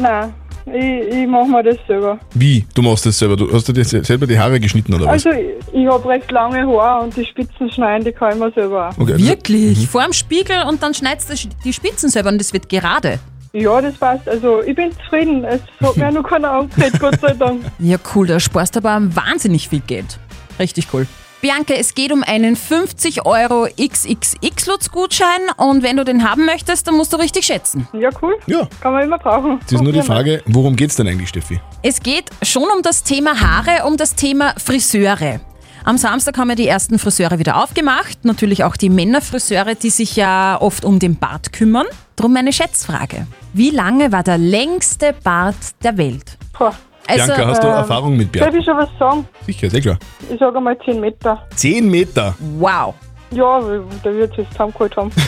Nein, 0.00 0.32
ich, 0.66 1.14
ich 1.14 1.26
mache 1.28 1.46
mir 1.46 1.62
das 1.62 1.76
selber. 1.86 2.18
Wie? 2.34 2.66
Du 2.74 2.82
machst 2.82 3.06
das 3.06 3.18
selber? 3.18 3.36
Du 3.36 3.52
hast 3.52 3.68
dir 3.68 3.84
selber 3.84 4.26
die 4.26 4.38
Haare 4.38 4.58
geschnitten 4.58 4.94
oder 4.94 5.04
was? 5.06 5.24
Also, 5.26 5.30
ich, 5.30 5.46
ich 5.72 5.86
habe 5.86 6.08
recht 6.08 6.30
lange 6.32 6.66
Haare 6.66 7.04
und 7.04 7.16
die 7.16 7.24
Spitzen 7.24 7.70
schneiden, 7.70 8.04
die 8.04 8.12
kann 8.12 8.32
ich 8.32 8.38
mir 8.38 8.50
selber 8.52 8.88
auch. 8.90 8.98
Okay, 8.98 9.12
also- 9.12 9.26
Wirklich? 9.28 9.88
Vor 9.88 10.02
dem 10.02 10.12
Spiegel 10.12 10.64
und 10.68 10.82
dann 10.82 10.92
schneidest 10.92 11.30
du 11.30 11.48
die 11.64 11.72
Spitzen 11.72 12.08
selber 12.10 12.30
und 12.30 12.38
das 12.38 12.52
wird 12.52 12.68
gerade. 12.68 13.20
Ja, 13.54 13.80
das 13.80 13.94
passt. 13.94 14.28
Also, 14.28 14.62
ich 14.62 14.74
bin 14.74 14.90
zufrieden. 14.92 15.44
Es 15.44 15.60
hat 15.80 15.96
mir 15.96 16.10
noch 16.20 16.28
keiner 16.28 16.50
angeredet, 16.50 16.98
Gott 16.98 17.20
sei 17.20 17.34
Dank. 17.34 17.62
Ja, 17.78 17.96
cool, 18.14 18.26
da 18.26 18.40
sparst 18.40 18.74
du 18.74 18.80
aber 18.80 19.00
wahnsinnig 19.14 19.68
viel 19.68 19.80
Geld. 19.80 20.18
Richtig 20.58 20.88
cool. 20.92 21.06
Bianca, 21.40 21.74
es 21.74 21.94
geht 21.94 22.10
um 22.10 22.24
einen 22.24 22.56
50 22.56 23.26
Euro 23.26 23.68
XXX-Lutz-Gutschein 23.78 25.42
und 25.58 25.82
wenn 25.82 25.98
du 25.98 26.04
den 26.04 26.28
haben 26.28 26.46
möchtest, 26.46 26.88
dann 26.88 26.96
musst 26.96 27.12
du 27.12 27.18
richtig 27.18 27.44
schätzen. 27.44 27.86
Ja, 27.92 28.08
cool. 28.22 28.34
Ja. 28.46 28.66
Kann 28.80 28.94
man 28.94 29.04
immer 29.04 29.18
brauchen. 29.18 29.58
Jetzt 29.60 29.72
ist 29.72 29.82
nur 29.82 29.92
die 29.92 30.02
Frage, 30.02 30.42
worum 30.46 30.74
geht's 30.74 30.96
denn 30.96 31.06
eigentlich, 31.06 31.28
Steffi? 31.28 31.60
Es 31.82 32.00
geht 32.00 32.24
schon 32.42 32.64
um 32.74 32.82
das 32.82 33.04
Thema 33.04 33.40
Haare, 33.40 33.84
um 33.86 33.96
das 33.96 34.14
Thema 34.14 34.54
Friseure. 34.56 35.40
Am 35.84 35.98
Samstag 35.98 36.38
haben 36.38 36.48
ja 36.48 36.54
die 36.56 36.66
ersten 36.66 36.98
Friseure 36.98 37.38
wieder 37.38 37.62
aufgemacht. 37.62 38.24
Natürlich 38.24 38.64
auch 38.64 38.76
die 38.78 38.88
Männerfriseure, 38.88 39.74
die 39.74 39.90
sich 39.90 40.16
ja 40.16 40.58
oft 40.58 40.84
um 40.84 40.98
den 40.98 41.16
Bart 41.16 41.52
kümmern. 41.52 41.86
Drum 42.16 42.32
meine 42.32 42.54
Schätzfrage. 42.54 43.26
Wie 43.56 43.70
lange 43.70 44.10
war 44.10 44.24
der 44.24 44.36
längste 44.36 45.14
Bart 45.22 45.54
der 45.84 45.96
Welt? 45.96 46.36
Boah. 46.58 46.74
Bianca, 47.06 47.46
hast 47.46 47.62
du 47.62 47.68
ähm, 47.68 47.74
Erfahrung 47.74 48.16
mit 48.16 48.34
Darf 48.34 48.50
Bert? 48.50 48.56
ich 48.56 48.64
schon 48.64 48.76
was 48.76 48.88
sagen? 48.98 49.28
Sicher, 49.46 49.70
sehr 49.70 49.80
klar. 49.80 49.98
Ich 50.28 50.40
sage 50.40 50.56
einmal 50.56 50.76
10 50.84 51.00
Meter. 51.00 51.46
10 51.54 51.88
Meter. 51.88 52.34
Wow. 52.58 52.94
Ja, 53.30 53.60
der 54.04 54.12
wird 54.12 54.36
es 54.36 54.48
zusammengeholt 54.50 54.96
haben. 54.96 55.10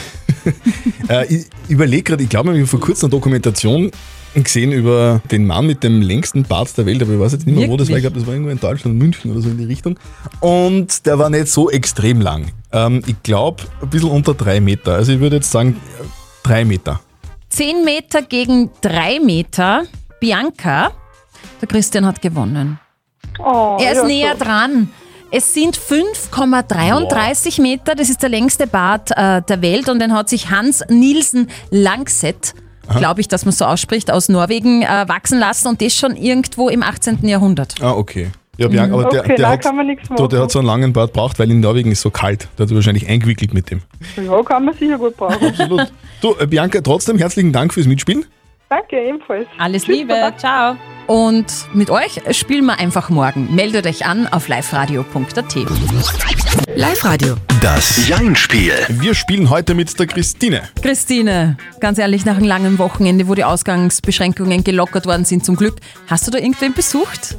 Äh, 1.09 1.25
ich 1.33 1.45
überlege 1.69 2.03
gerade, 2.03 2.23
ich 2.23 2.29
glaube, 2.29 2.51
ich 2.51 2.59
habe 2.59 2.67
vor 2.67 2.79
kurzem 2.79 3.07
eine 3.07 3.11
Dokumentation 3.11 3.91
gesehen 4.33 4.71
über 4.71 5.21
den 5.31 5.45
Mann 5.45 5.65
mit 5.65 5.83
dem 5.83 6.01
längsten 6.01 6.43
Bart 6.43 6.77
der 6.77 6.85
Welt, 6.85 7.01
aber 7.01 7.13
ich 7.13 7.19
weiß 7.19 7.33
jetzt 7.33 7.47
nicht 7.47 7.57
mehr, 7.57 7.69
wo 7.69 7.75
das 7.77 7.89
war. 7.89 7.97
Ich 7.97 8.03
glaube, 8.03 8.17
das 8.17 8.25
war 8.25 8.33
irgendwo 8.33 8.51
in 8.51 8.59
Deutschland, 8.59 8.97
München 8.97 9.31
oder 9.31 9.41
so 9.41 9.49
in 9.49 9.57
die 9.57 9.65
Richtung. 9.65 9.97
Und 10.41 11.05
der 11.05 11.19
war 11.19 11.29
nicht 11.29 11.47
so 11.47 11.69
extrem 11.69 12.21
lang. 12.21 12.47
Ähm, 12.71 13.01
ich 13.07 13.21
glaube, 13.23 13.63
ein 13.81 13.89
bisschen 13.89 14.09
unter 14.09 14.33
drei 14.33 14.59
Meter. 14.59 14.95
Also 14.95 15.13
ich 15.13 15.19
würde 15.19 15.37
jetzt 15.37 15.51
sagen, 15.51 15.77
äh, 15.99 16.03
drei 16.43 16.65
Meter. 16.65 16.99
10 17.49 17.83
Meter 17.85 18.21
gegen 18.21 18.71
3 18.81 19.19
Meter. 19.19 19.83
Bianca, 20.19 20.91
der 21.61 21.67
Christian 21.67 22.05
hat 22.05 22.21
gewonnen. 22.21 22.79
Oh, 23.39 23.77
Er 23.79 23.91
ist 23.91 23.97
ja, 23.97 24.03
näher 24.07 24.35
so. 24.37 24.43
dran. 24.45 24.91
Es 25.29 25.53
sind 25.53 25.77
5,33 25.77 27.61
Meter. 27.61 27.95
Das 27.95 28.09
ist 28.09 28.21
der 28.23 28.29
längste 28.29 28.65
Bart 28.67 29.11
äh, 29.15 29.41
der 29.41 29.61
Welt 29.61 29.89
und 29.89 29.99
den 29.99 30.13
hat 30.13 30.29
sich 30.29 30.49
Hans 30.49 30.83
Nielsen 30.89 31.49
Langset, 31.69 32.53
glaube 32.97 33.21
ich, 33.21 33.27
dass 33.27 33.43
man 33.45 33.51
so 33.51 33.65
ausspricht, 33.65 34.09
aus 34.09 34.29
Norwegen 34.29 34.81
äh, 34.83 35.05
wachsen 35.07 35.37
lassen 35.39 35.67
und 35.67 35.81
das 35.81 35.93
schon 35.93 36.15
irgendwo 36.15 36.69
im 36.69 36.81
18. 36.81 37.27
Jahrhundert. 37.27 37.75
Ah, 37.81 37.91
okay. 37.91 38.31
Ja, 38.57 38.67
Bianca, 38.67 38.93
aber 38.93 39.09
der, 39.09 39.19
Okay, 39.21 39.35
der, 39.35 39.45
da 39.45 39.49
hat, 39.51 39.61
kann 39.63 39.75
man 39.75 39.87
nichts 39.87 40.09
du, 40.09 40.27
der 40.27 40.41
hat 40.41 40.51
so 40.51 40.59
einen 40.59 40.67
langen 40.67 40.93
Bart 40.93 41.13
braucht, 41.13 41.37
weil 41.39 41.49
in 41.51 41.59
Norwegen 41.59 41.91
ist 41.91 42.01
so 42.01 42.09
kalt. 42.09 42.47
Der 42.57 42.63
hat 42.63 42.69
sich 42.69 42.75
wahrscheinlich 42.75 43.07
eingewickelt 43.07 43.53
mit 43.53 43.69
dem. 43.69 43.81
Ja, 44.15 44.41
kann 44.43 44.65
man 44.65 44.73
sicher 44.73 44.97
gut 44.97 45.15
brauchen. 45.15 45.45
Absolut. 45.47 45.91
Du, 46.21 46.35
äh, 46.39 46.47
Bianca, 46.47 46.81
trotzdem 46.81 47.17
herzlichen 47.19 47.53
Dank 47.53 47.73
fürs 47.73 47.85
Mitspielen. 47.85 48.25
Danke, 48.69 48.97
ebenfalls. 48.99 49.47
Alles 49.59 49.83
Tschüss, 49.83 49.95
Liebe, 49.95 50.13
Baba. 50.13 50.37
ciao. 50.37 50.75
Und 51.07 51.45
mit 51.73 51.89
euch 51.89 52.19
spielen 52.31 52.65
wir 52.65 52.79
einfach 52.79 53.09
morgen. 53.09 53.55
Meldet 53.55 53.85
euch 53.85 54.05
an 54.05 54.27
auf 54.27 54.49
liveradio.at. 54.49 55.55
Live-Radio. 56.75 57.35
Das 57.61 58.07
Jein-Spiel. 58.09 58.73
Wir 58.89 59.13
spielen 59.15 59.49
heute 59.49 59.73
mit 59.73 59.97
der 59.97 60.07
Christine. 60.07 60.63
Christine, 60.81 61.55
ganz 61.79 61.97
ehrlich, 61.97 62.25
nach 62.25 62.35
einem 62.35 62.45
langen 62.45 62.77
Wochenende, 62.77 63.29
wo 63.29 63.35
die 63.35 63.45
Ausgangsbeschränkungen 63.45 64.65
gelockert 64.65 65.05
worden 65.05 65.23
sind, 65.23 65.45
zum 65.45 65.55
Glück, 65.55 65.75
hast 66.07 66.27
du 66.27 66.31
da 66.31 66.37
irgendwen 66.39 66.73
besucht? 66.73 67.37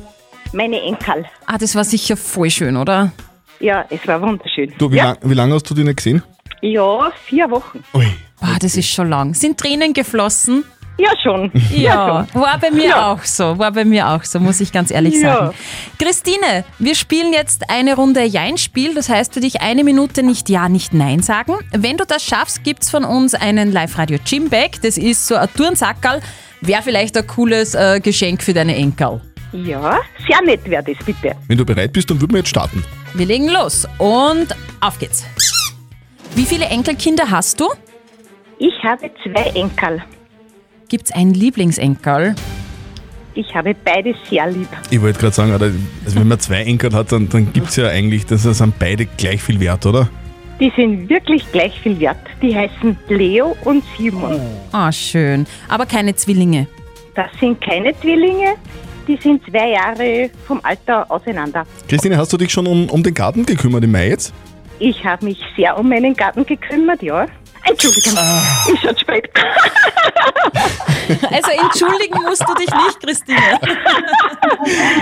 Meine 0.53 0.81
Enkel. 0.83 1.25
Ah, 1.47 1.59
das 1.59 1.75
war 1.75 1.85
sicher 1.85 2.17
voll 2.17 2.51
schön, 2.51 2.77
oder? 2.77 3.13
Ja, 3.61 3.85
es 3.91 4.07
war 4.07 4.21
wunderschön. 4.23 4.73
Du, 4.79 4.91
wie, 4.91 4.97
ja, 4.97 5.05
lang, 5.07 5.19
wie 5.23 5.35
lange 5.35 5.55
hast 5.55 5.69
du 5.69 5.75
die 5.75 5.85
nicht 5.85 5.97
gesehen? 5.97 6.23
ja, 6.63 7.11
vier 7.27 7.51
Wochen. 7.51 7.85
Ui. 7.95 8.07
Boah, 8.41 8.57
das 8.61 8.77
ist 8.77 8.89
schon 8.89 9.09
lang. 9.11 9.35
Sind 9.35 9.59
Tränen 9.59 9.93
geflossen? 9.93 10.65
Ja, 10.97 11.11
schon. 11.23 11.53
Ja, 11.71 12.27
war 12.35 12.59
bei 12.61 12.71
mir 12.73 12.87
Ja. 12.89 13.13
auch 13.13 13.23
so, 13.23 13.57
war 13.59 13.71
bei 13.71 13.85
mir 13.85 14.09
auch 14.09 14.25
so, 14.25 14.41
muss 14.41 14.61
ich 14.61 14.73
ganz 14.73 14.91
ehrlich 14.91 15.15
Ja. 15.21 15.35
sagen. 15.37 15.55
Christine, 15.99 16.65
wir 16.81 16.95
spielen 16.97 17.33
jetzt 17.33 17.71
eine 17.71 17.95
Runde 17.95 18.25
Jein-Spiel, 18.25 18.95
das 18.95 19.09
heißt 19.09 19.35
für 19.35 19.41
dich 19.41 19.61
eine 19.61 19.85
Minute 19.85 20.23
nicht 20.25 20.49
Ja, 20.49 20.69
nicht 20.69 20.93
Nein 20.95 21.23
sagen. 21.23 21.55
Wenn 21.73 21.97
du 21.97 22.05
das 22.05 22.25
schaffst, 22.25 22.65
gibt's 22.65 22.91
von 22.91 23.05
uns 23.05 23.35
einen 23.35 23.71
Live-Radio-Gymbag, 23.73 24.83
das 24.83 24.99
ist 24.99 25.27
so 25.29 25.37
ein 25.37 25.49
Turnsackerl, 25.57 26.21
wäre 26.63 26.83
vielleicht 26.83 27.17
ein 27.17 27.27
cooles 27.29 27.75
äh, 27.77 28.01
Geschenk 28.01 28.43
für 28.43 28.55
deine 28.55 28.75
Enkel. 28.75 29.21
Ja, 29.53 29.99
sehr 30.27 30.43
nett 30.45 30.69
wäre 30.69 30.83
das, 30.83 31.05
bitte. 31.05 31.35
Wenn 31.47 31.59
du 31.59 31.65
bereit 31.65 31.93
bist, 31.93 32.11
dann 32.11 32.21
würden 32.21 32.33
wir 32.33 32.39
jetzt 32.39 32.51
starten. 32.51 32.85
Wir 33.15 33.27
legen 33.27 33.49
los 33.49 33.87
und 33.99 34.49
auf 34.81 34.99
geht's. 34.99 35.25
Wie 36.35 36.45
viele 36.45 36.67
Enkelkinder 36.67 37.31
hast 37.31 37.59
du? 37.61 37.69
Ich 38.59 38.75
habe 38.85 39.11
zwei 39.23 39.51
Enkel. 39.59 40.03
Gibt's 40.89 41.13
einen 41.13 41.35
Lieblingsenkel? 41.35 42.35
Ich 43.35 43.55
habe 43.55 43.75
beide 43.85 44.15
sehr 44.29 44.51
lieb. 44.51 44.69
Ich 44.91 45.01
wollte 45.01 45.19
gerade 45.21 45.35
sagen, 45.35 45.53
Alter, 45.53 45.73
also 46.05 46.21
wenn 46.21 46.29
man 46.29 46.41
zwei 46.41 46.63
Enkel 46.65 46.93
hat, 46.93 47.13
dann, 47.13 47.29
dann 47.29 47.53
gibt 47.53 47.69
es 47.69 47.77
ja 47.77 47.89
eigentlich, 47.89 48.27
das 48.27 48.43
sind 48.43 48.79
beide 48.79 49.07
gleich 49.07 49.43
viel 49.43 49.61
wert, 49.61 49.87
oder? 49.87 50.09
Die 50.61 50.73
sind 50.75 51.09
wirklich 51.09 51.51
gleich 51.53 51.79
viel 51.81 52.01
wert. 52.01 52.19
Die 52.43 52.55
heißen 52.55 52.97
Leo 53.09 53.57
und 53.65 53.85
Simon. 53.97 54.41
Ah, 54.73 54.91
schön. 54.91 55.47
Aber 55.69 55.87
keine 55.87 56.17
Zwillinge. 56.17 56.67
Das 57.15 57.31
sind 57.39 57.61
keine 57.61 57.97
Zwillinge. 58.01 58.55
Die 59.09 59.17
sind 59.23 59.43
zwei 59.51 59.71
Jahre 59.71 60.31
vom 60.47 60.61
Alter 60.63 61.11
auseinander. 61.11 61.67
Christine, 61.89 62.19
hast 62.19 62.31
du 62.33 62.37
dich 62.37 62.53
schon 62.53 62.67
um, 62.67 62.91
um 62.91 63.03
den 63.03 63.15
Garten 63.15 63.47
gekümmert 63.47 63.83
im 63.83 63.93
Mai 63.93 64.09
jetzt? 64.09 64.35
Ich 64.79 65.03
habe 65.05 65.25
mich 65.25 65.39
sehr 65.57 65.77
um 65.79 65.89
meinen 65.89 66.15
Garten 66.15 66.45
gekümmert, 66.45 67.03
ja. 67.03 67.27
Entschuldigung, 67.65 68.13
ist 68.73 68.83
schon 68.83 68.99
spät. 68.99 69.29
Also 71.31 71.51
entschuldigen 71.63 72.23
musst 72.23 72.45
du 72.47 72.55
dich 72.55 72.69
nicht, 72.69 73.01
Christine. 73.03 73.39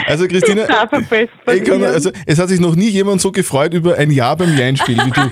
Also 0.06 0.28
Christine, 0.28 0.68
Ich 1.52 1.64
kann, 1.64 1.82
also, 1.82 2.10
es 2.26 2.38
hat 2.38 2.48
sich 2.48 2.60
noch 2.60 2.76
nie 2.76 2.88
jemand 2.88 3.20
so 3.20 3.32
gefreut 3.32 3.74
über 3.74 3.96
ein 3.96 4.10
Jahr 4.12 4.36
beim 4.36 4.56
Jeinspiel 4.56 4.98
wie 4.98 5.10
du. 5.10 5.30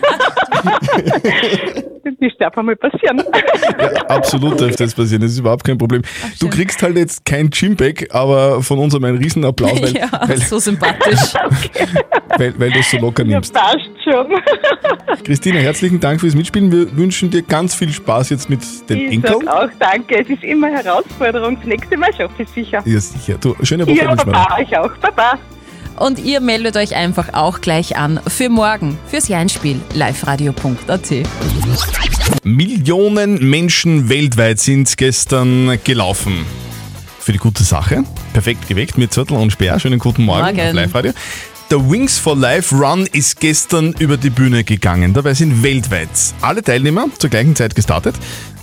Das 2.24 2.32
darf 2.38 2.56
einmal 2.56 2.76
passieren. 2.76 3.22
Ja, 3.78 3.90
absolut 4.06 4.60
darf 4.60 4.76
das 4.76 4.94
passieren, 4.94 5.22
das 5.22 5.32
ist 5.32 5.38
überhaupt 5.38 5.64
kein 5.64 5.76
Problem. 5.76 6.02
Du 6.38 6.48
kriegst 6.48 6.82
halt 6.82 6.96
jetzt 6.96 7.24
kein 7.24 7.50
Gymbag, 7.50 8.06
aber 8.14 8.62
von 8.62 8.78
uns 8.78 8.94
einmal 8.94 9.10
einen 9.10 9.18
riesen 9.22 9.44
Applaus, 9.44 9.80
weil, 9.82 9.92
ja, 9.96 10.08
weil, 10.26 10.38
so 10.38 10.58
sympathisch. 10.58 11.18
weil, 12.38 12.54
weil 12.58 12.70
du 12.70 12.78
es 12.78 12.90
so 12.90 12.98
locker 12.98 13.24
nimmst. 13.24 13.52
Passt 13.52 13.78
schon. 14.04 14.26
Christine, 15.24 15.58
herzlichen 15.58 15.98
Dank 16.00 16.20
fürs 16.20 16.34
Mitspielen. 16.34 16.70
Wir 16.70 16.96
wünschen 16.96 17.30
dir 17.30 17.42
ganz 17.42 17.74
viel 17.74 17.92
Spaß 17.92 18.30
jetzt 18.30 18.48
mit 18.48 18.60
den 18.88 18.98
Ich 18.98 19.12
Enkeln. 19.14 19.40
sag 19.44 19.62
auch 19.64 19.70
danke. 19.78 20.20
Es 20.20 20.28
ist 20.28 20.44
immer 20.44 20.68
eine 20.68 20.82
Herausforderung. 20.82 21.56
Das 21.56 21.66
nächste 21.66 21.96
Mal 21.96 22.12
schaffe 22.14 22.34
ich 22.42 22.48
es 22.48 22.54
sicher. 22.54 22.82
Ja, 22.84 23.00
sicher. 23.00 23.38
Du, 23.40 23.54
schöne 23.62 23.86
Woche 23.86 23.96
Ja, 23.96 24.14
Baba, 24.14 24.58
ich 24.60 24.76
auch. 24.76 24.90
Baba. 24.98 25.38
Und 25.96 26.18
ihr 26.18 26.40
meldet 26.40 26.76
euch 26.76 26.96
einfach 26.96 27.34
auch 27.34 27.60
gleich 27.60 27.96
an 27.96 28.20
für 28.26 28.48
morgen, 28.48 28.98
fürs 29.06 29.28
Jeinspiel, 29.28 29.80
liveradio.at. 29.92 31.12
Millionen 32.42 33.48
Menschen 33.48 34.08
weltweit 34.08 34.58
sind 34.58 34.96
gestern 34.96 35.78
gelaufen. 35.84 36.44
Für 37.20 37.32
die 37.32 37.38
gute 37.38 37.62
Sache. 37.62 38.04
Perfekt 38.32 38.68
geweckt 38.68 38.98
mit 38.98 39.12
Zettel 39.12 39.36
und 39.36 39.50
Speer. 39.50 39.78
Schönen 39.78 39.98
guten 39.98 40.24
Morgen, 40.24 40.56
Morgen. 40.56 40.60
auf 40.60 40.74
Live-Radio. 40.74 41.12
Der 41.70 41.90
Wings 41.90 42.18
for 42.18 42.36
Life 42.36 42.74
Run 42.74 43.06
ist 43.06 43.40
gestern 43.40 43.94
über 43.98 44.18
die 44.18 44.28
Bühne 44.28 44.64
gegangen. 44.64 45.14
Dabei 45.14 45.32
sind 45.32 45.62
weltweit 45.62 46.10
alle 46.42 46.62
Teilnehmer 46.62 47.06
zur 47.18 47.30
gleichen 47.30 47.56
Zeit 47.56 47.74
gestartet. 47.74 48.14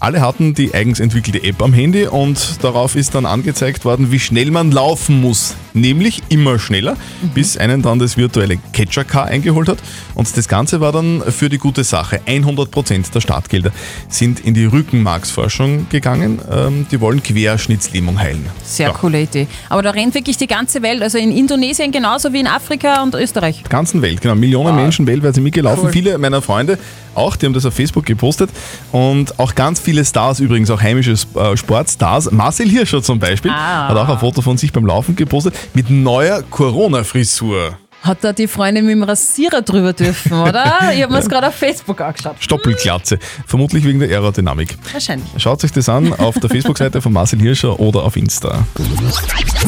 Alle 0.01 0.19
hatten 0.21 0.55
die 0.55 0.73
eigens 0.73 0.99
entwickelte 0.99 1.43
App 1.43 1.61
am 1.61 1.73
Handy 1.73 2.07
und 2.07 2.63
darauf 2.63 2.95
ist 2.95 3.13
dann 3.13 3.27
angezeigt 3.27 3.85
worden, 3.85 4.11
wie 4.11 4.17
schnell 4.17 4.49
man 4.49 4.71
laufen 4.71 5.21
muss. 5.21 5.55
Nämlich 5.75 6.23
immer 6.29 6.57
schneller, 6.57 6.97
bis 7.35 7.55
einen 7.55 7.83
dann 7.83 7.99
das 7.99 8.17
virtuelle 8.17 8.57
Catcher-Car 8.73 9.25
eingeholt 9.25 9.69
hat. 9.69 9.77
Und 10.15 10.35
das 10.35 10.47
Ganze 10.47 10.81
war 10.81 10.91
dann 10.91 11.21
für 11.29 11.49
die 11.49 11.59
gute 11.59 11.83
Sache. 11.83 12.19
100% 12.25 13.11
der 13.13 13.21
Startgelder 13.21 13.71
sind 14.09 14.39
in 14.39 14.55
die 14.55 14.65
Rückenmarksforschung 14.65 15.85
gegangen. 15.89 16.39
Ähm, 16.51 16.87
die 16.89 16.99
wollen 16.99 17.21
Querschnittslähmung 17.21 18.19
heilen. 18.19 18.47
Sehr 18.63 18.87
Ja. 18.87 18.93
coole 18.93 19.21
Idee. 19.21 19.45
Aber 19.69 19.83
da 19.83 19.91
rennt 19.91 20.15
wirklich 20.15 20.35
die 20.35 20.47
ganze 20.47 20.81
Welt, 20.81 21.03
also 21.03 21.19
in 21.19 21.31
Indonesien 21.31 21.91
genauso 21.91 22.33
wie 22.33 22.39
in 22.39 22.47
Afrika 22.47 23.03
und 23.03 23.13
Österreich. 23.13 23.61
der 23.61 23.69
ganzen 23.69 24.01
Welt, 24.01 24.19
genau. 24.19 24.33
Millionen 24.33 24.75
Menschen 24.75 25.05
weltweit 25.05 25.35
sind 25.35 25.43
mitgelaufen. 25.43 25.85
Cool. 25.85 25.91
Viele 25.91 26.17
meiner 26.17 26.41
Freunde 26.41 26.79
auch, 27.13 27.35
die 27.35 27.45
haben 27.45 27.53
das 27.53 27.65
auf 27.65 27.73
Facebook 27.73 28.05
gepostet. 28.05 28.49
Und 28.93 29.37
auch 29.37 29.53
ganz 29.53 29.79
viele 29.81 29.90
Stars 30.05 30.39
übrigens, 30.39 30.69
auch 30.71 30.81
heimische 30.81 31.11
äh, 31.35 31.57
Sportstars. 31.57 32.31
Marcel 32.31 32.69
Hirscher 32.69 33.01
zum 33.03 33.19
Beispiel 33.19 33.51
Ah. 33.51 33.89
hat 33.89 33.97
auch 33.97 34.09
ein 34.09 34.19
Foto 34.19 34.41
von 34.41 34.57
sich 34.57 34.71
beim 34.71 34.85
Laufen 34.85 35.15
gepostet 35.15 35.53
mit 35.73 35.89
neuer 35.89 36.41
Corona-Frisur. 36.49 37.77
Hat 38.03 38.23
da 38.23 38.33
die 38.33 38.47
Freundin 38.47 38.85
mit 38.87 38.93
dem 38.95 39.03
Rasierer 39.03 39.61
drüber 39.61 39.93
dürfen, 39.93 40.33
oder? 40.33 40.63
Ich 40.93 41.01
habe 41.03 41.13
mir 41.13 41.19
das 41.19 41.29
gerade 41.29 41.47
auf 41.49 41.55
Facebook 41.55 42.01
angeschaut. 42.01 42.35
Stoppelglatze. 42.39 43.19
Vermutlich 43.45 43.83
wegen 43.83 43.99
der 43.99 44.09
Aerodynamik. 44.09 44.75
Wahrscheinlich. 44.91 45.27
Schaut 45.37 45.63
euch 45.63 45.71
das 45.71 45.87
an 45.87 46.11
auf 46.13 46.39
der 46.39 46.49
Facebook-Seite 46.49 46.99
von 47.01 47.13
Marcel 47.13 47.39
Hirscher 47.39 47.79
oder 47.79 48.03
auf 48.03 48.15
Insta. 48.15 48.65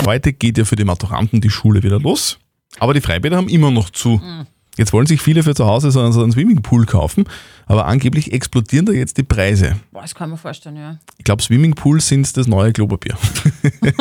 Heute 0.06 0.34
geht 0.34 0.58
ja 0.58 0.66
für 0.66 0.76
die 0.76 0.84
Maturanten 0.84 1.42
die 1.42 1.52
Schule 1.52 1.84
wieder 1.84 2.00
los, 2.00 2.40
aber 2.80 2.96
die 2.96 3.02
Freibäder 3.02 3.38
haben 3.38 3.50
immer 3.50 3.70
noch 3.70 3.92
zu. 3.92 4.20
Jetzt 4.78 4.92
wollen 4.92 5.06
sich 5.06 5.22
viele 5.22 5.44
für 5.44 5.54
zu 5.54 5.66
Hause 5.66 5.92
so 5.92 6.00
einen, 6.00 6.14
so 6.14 6.24
einen 6.24 6.32
Swimmingpool 6.32 6.86
kaufen, 6.86 7.26
aber 7.68 7.86
angeblich 7.86 8.34
explodieren 8.34 8.88
da 8.88 8.92
jetzt 8.92 9.18
die 9.18 9.24
Preise. 9.24 9.76
Boah, 9.92 10.02
das 10.02 10.16
kann 10.16 10.30
man 10.30 10.40
vorstellen, 10.40 10.78
ja. 10.78 10.98
Ich 11.18 11.26
glaube, 11.26 11.44
Swimmingpools 11.44 12.08
sind 12.08 12.36
das 12.36 12.48
neue 12.48 12.74
Klopapier. 12.74 13.16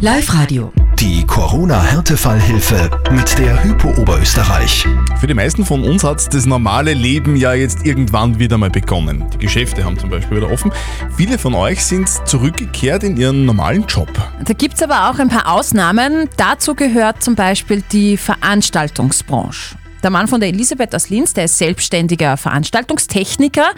Live-Radio. 0.00 0.72
Die 1.00 1.24
Corona-Härtefallhilfe 1.24 2.90
mit 3.10 3.38
der 3.38 3.64
Hypo 3.64 3.88
Oberösterreich. 3.98 4.86
Für 5.18 5.26
die 5.26 5.32
meisten 5.32 5.64
von 5.64 5.82
uns 5.82 6.04
hat 6.04 6.34
das 6.34 6.44
normale 6.44 6.92
Leben 6.92 7.36
ja 7.36 7.54
jetzt 7.54 7.86
irgendwann 7.86 8.38
wieder 8.38 8.58
mal 8.58 8.68
begonnen. 8.68 9.24
Die 9.32 9.38
Geschäfte 9.38 9.82
haben 9.82 9.98
zum 9.98 10.10
Beispiel 10.10 10.36
wieder 10.36 10.50
offen. 10.50 10.70
Viele 11.16 11.38
von 11.38 11.54
euch 11.54 11.82
sind 11.82 12.06
zurückgekehrt 12.28 13.02
in 13.02 13.16
ihren 13.16 13.46
normalen 13.46 13.86
Job. 13.86 14.10
Da 14.44 14.52
gibt 14.52 14.74
es 14.74 14.82
aber 14.82 15.08
auch 15.08 15.18
ein 15.18 15.30
paar 15.30 15.50
Ausnahmen. 15.50 16.28
Dazu 16.36 16.74
gehört 16.74 17.22
zum 17.22 17.34
Beispiel 17.34 17.82
die 17.92 18.18
Veranstaltungsbranche. 18.18 19.76
Der 20.02 20.10
Mann 20.10 20.28
von 20.28 20.40
der 20.40 20.50
Elisabeth 20.50 20.94
aus 20.94 21.08
Linz, 21.08 21.32
der 21.32 21.46
ist 21.46 21.56
selbstständiger 21.56 22.36
Veranstaltungstechniker. 22.36 23.70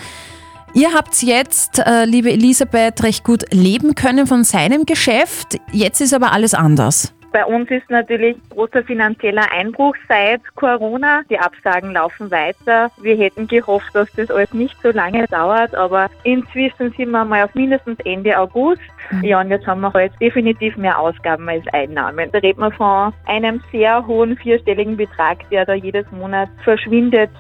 Ihr 0.75 0.95
habt 0.95 1.23
jetzt, 1.23 1.81
äh, 1.81 2.07
liebe 2.07 2.31
Elisabeth, 2.31 3.03
recht 3.03 3.25
gut 3.25 3.45
leben 3.53 3.95
können 3.95 4.27
von 4.27 4.43
seinem 4.43 4.87
Geschäft. 4.87 5.61
Jetzt 5.71 6.01
ist 6.01 6.15
aber 6.15 6.33
alles 6.33 6.55
anders. 6.55 7.15
Bei 7.31 7.45
uns 7.45 7.71
ist 7.71 7.89
natürlich 7.91 8.37
großer 8.51 8.83
finanzieller 8.83 9.51
Einbruch 9.53 9.95
seit 10.09 10.41
Corona. 10.55 11.23
Die 11.29 11.39
Absagen 11.39 11.93
laufen 11.93 12.31
weiter. 12.31 12.91
Wir 13.01 13.17
hätten 13.17 13.49
gehofft, 13.49 13.95
dass 13.95 14.11
das 14.13 14.31
alles 14.31 14.53
nicht 14.53 14.77
so 14.83 14.91
lange 14.91 15.27
dauert, 15.27 15.75
aber 15.75 16.11
inzwischen 16.25 16.93
sind 16.93 17.11
wir 17.11 17.25
mal 17.25 17.45
auf 17.45 17.55
mindestens 17.55 17.99
Ende 18.05 18.39
August. 18.39 18.83
Ja, 19.23 19.41
und 19.41 19.51
jetzt 19.51 19.67
haben 19.67 19.81
wir 19.81 19.93
halt 19.93 20.13
definitiv 20.21 20.77
mehr 20.77 20.99
Ausgaben 20.99 21.49
als 21.49 21.67
Einnahmen. 21.73 22.31
Da 22.33 22.39
redet 22.39 22.59
man 22.59 22.73
von 22.73 23.13
einem 23.27 23.63
sehr 23.71 24.07
hohen 24.07 24.37
vierstelligen 24.37 24.97
Betrag, 24.97 25.39
der 25.51 25.65
da 25.67 25.75
jedes 25.75 26.11
Monat 26.13 26.49
verschwindet. 26.65 27.31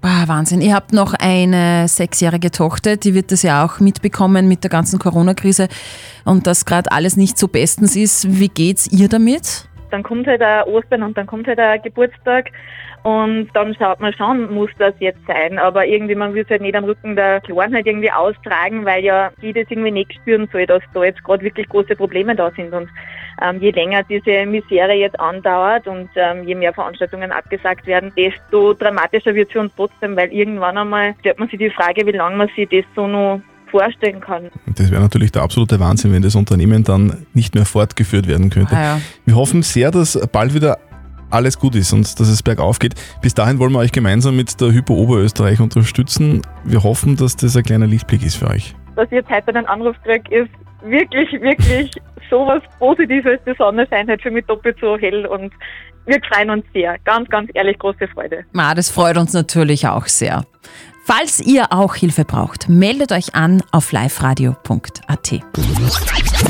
Boah, 0.00 0.28
Wahnsinn. 0.28 0.60
Ihr 0.60 0.74
habt 0.74 0.92
noch 0.92 1.12
eine 1.14 1.88
sechsjährige 1.88 2.52
Tochter, 2.52 2.96
die 2.96 3.14
wird 3.14 3.32
das 3.32 3.42
ja 3.42 3.64
auch 3.64 3.80
mitbekommen 3.80 4.46
mit 4.46 4.62
der 4.62 4.70
ganzen 4.70 5.00
Corona-Krise 5.00 5.66
und 6.24 6.46
dass 6.46 6.64
gerade 6.64 6.92
alles 6.92 7.16
nicht 7.16 7.36
so 7.36 7.48
bestens 7.48 7.96
ist. 7.96 8.38
Wie 8.38 8.48
geht's 8.48 8.86
ihr 8.92 9.08
damit? 9.08 9.68
Dann 9.90 10.04
kommt 10.04 10.28
halt 10.28 10.40
der 10.40 10.68
Ostern 10.68 11.02
und 11.02 11.16
dann 11.18 11.26
kommt 11.26 11.48
halt 11.48 11.58
der 11.58 11.80
Geburtstag 11.80 12.50
und 13.02 13.48
dann 13.54 13.74
schaut 13.74 14.00
man 14.00 14.12
schon, 14.12 14.52
muss 14.52 14.70
das 14.78 14.94
jetzt 15.00 15.24
sein. 15.26 15.58
Aber 15.58 15.86
irgendwie, 15.86 16.14
man 16.14 16.34
will 16.34 16.42
es 16.44 16.50
halt 16.50 16.62
nicht 16.62 16.76
am 16.76 16.84
Rücken 16.84 17.16
der 17.16 17.40
Kleinen 17.40 17.74
halt 17.74 17.86
irgendwie 17.86 18.12
austragen, 18.12 18.84
weil 18.84 19.02
ja 19.02 19.30
die 19.42 19.52
das 19.52 19.64
irgendwie 19.68 19.90
nicht 19.90 20.12
spüren 20.14 20.48
soll, 20.52 20.66
dass 20.66 20.82
da 20.94 21.04
jetzt 21.04 21.24
gerade 21.24 21.42
wirklich 21.42 21.68
große 21.68 21.96
Probleme 21.96 22.36
da 22.36 22.50
sind. 22.54 22.72
Und 22.72 22.88
ähm, 23.42 23.60
je 23.60 23.70
länger 23.70 24.02
diese 24.04 24.46
Misere 24.46 24.92
jetzt 24.94 25.18
andauert 25.20 25.86
und 25.86 26.08
ähm, 26.16 26.46
je 26.46 26.54
mehr 26.54 26.72
Veranstaltungen 26.72 27.30
abgesagt 27.32 27.86
werden, 27.86 28.12
desto 28.16 28.74
dramatischer 28.74 29.34
wird 29.34 29.48
es 29.48 29.52
für 29.52 29.60
uns 29.60 29.72
trotzdem, 29.76 30.16
weil 30.16 30.32
irgendwann 30.32 30.78
einmal 30.78 31.14
stellt 31.20 31.38
man 31.38 31.48
sich 31.48 31.58
die 31.58 31.70
Frage, 31.70 32.06
wie 32.06 32.12
lange 32.12 32.36
man 32.36 32.48
sich 32.56 32.68
das 32.68 32.84
so 32.94 33.06
noch 33.06 33.40
vorstellen 33.70 34.20
kann. 34.20 34.50
Das 34.76 34.90
wäre 34.90 35.02
natürlich 35.02 35.30
der 35.30 35.42
absolute 35.42 35.78
Wahnsinn, 35.78 36.12
wenn 36.12 36.22
das 36.22 36.34
Unternehmen 36.34 36.84
dann 36.84 37.26
nicht 37.34 37.54
mehr 37.54 37.66
fortgeführt 37.66 38.26
werden 38.26 38.50
könnte. 38.50 38.74
Ah 38.74 38.82
ja. 38.82 39.00
Wir 39.26 39.36
hoffen 39.36 39.62
sehr, 39.62 39.90
dass 39.90 40.18
bald 40.32 40.54
wieder 40.54 40.78
alles 41.30 41.58
gut 41.58 41.74
ist 41.74 41.92
und 41.92 42.18
dass 42.18 42.28
es 42.28 42.42
bergauf 42.42 42.78
geht. 42.78 42.94
Bis 43.20 43.34
dahin 43.34 43.58
wollen 43.58 43.72
wir 43.72 43.80
euch 43.80 43.92
gemeinsam 43.92 44.36
mit 44.36 44.58
der 44.60 44.72
Hypo 44.72 44.94
Oberösterreich 44.94 45.60
unterstützen. 45.60 46.40
Wir 46.64 46.82
hoffen, 46.82 47.16
dass 47.16 47.36
das 47.36 47.54
ein 47.56 47.62
kleiner 47.62 47.86
Lichtblick 47.86 48.24
ist 48.24 48.36
für 48.36 48.48
euch. 48.48 48.74
dass 48.96 49.06
ich 49.06 49.12
jetzt 49.12 49.30
heute 49.30 49.54
einen 49.54 49.66
Anruf 49.66 49.96
kriege, 50.02 50.34
ist 50.34 50.50
wirklich, 50.82 51.32
wirklich 51.40 51.90
sowas 52.30 52.62
Positives. 52.78 53.40
Sonne 53.56 53.86
scheint 53.88 54.08
halt 54.08 54.22
für 54.22 54.30
mich 54.30 54.44
doppelt 54.46 54.76
so 54.80 54.96
hell 54.98 55.26
und 55.26 55.52
wir 56.06 56.20
freuen 56.22 56.50
uns 56.50 56.64
sehr. 56.72 56.96
Ganz, 57.04 57.28
ganz 57.28 57.50
ehrlich, 57.54 57.78
große 57.78 58.08
Freude. 58.08 58.44
Ma, 58.52 58.74
das 58.74 58.90
freut 58.90 59.16
uns 59.18 59.32
natürlich 59.34 59.86
auch 59.86 60.06
sehr. 60.06 60.44
Falls 61.10 61.40
ihr 61.40 61.72
auch 61.72 61.94
Hilfe 61.94 62.26
braucht, 62.26 62.68
meldet 62.68 63.12
euch 63.12 63.34
an 63.34 63.62
auf 63.72 63.92
liveradio.at. 63.92 65.32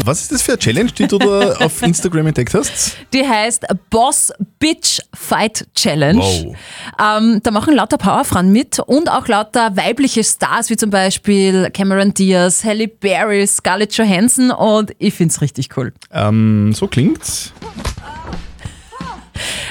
Was 0.04 0.22
ist 0.22 0.32
das 0.32 0.42
für 0.42 0.52
eine 0.54 0.58
Challenge, 0.58 0.90
die 0.90 1.06
du 1.06 1.16
da 1.16 1.52
auf 1.58 1.80
Instagram 1.80 2.26
entdeckt 2.26 2.54
hast? 2.54 2.96
Die 3.12 3.24
heißt 3.24 3.66
Boss 3.88 4.32
Bitch 4.58 4.98
Fight 5.14 5.64
Challenge. 5.76 6.18
Wow. 6.18 6.56
Ähm, 7.00 7.40
da 7.40 7.52
machen 7.52 7.76
lauter 7.76 7.98
Powerfrauen 7.98 8.50
mit 8.50 8.80
und 8.80 9.08
auch 9.08 9.28
lauter 9.28 9.76
weibliche 9.76 10.24
Stars, 10.24 10.70
wie 10.70 10.76
zum 10.76 10.90
Beispiel 10.90 11.70
Cameron 11.70 12.12
Diaz, 12.12 12.64
Halle 12.64 12.88
Berry, 12.88 13.46
Scarlett 13.46 13.96
Johansson 13.96 14.50
und 14.50 14.90
ich 14.98 15.14
find's 15.14 15.40
richtig 15.40 15.68
cool. 15.76 15.92
Ähm, 16.10 16.72
so 16.74 16.88
klingt's. 16.88 17.52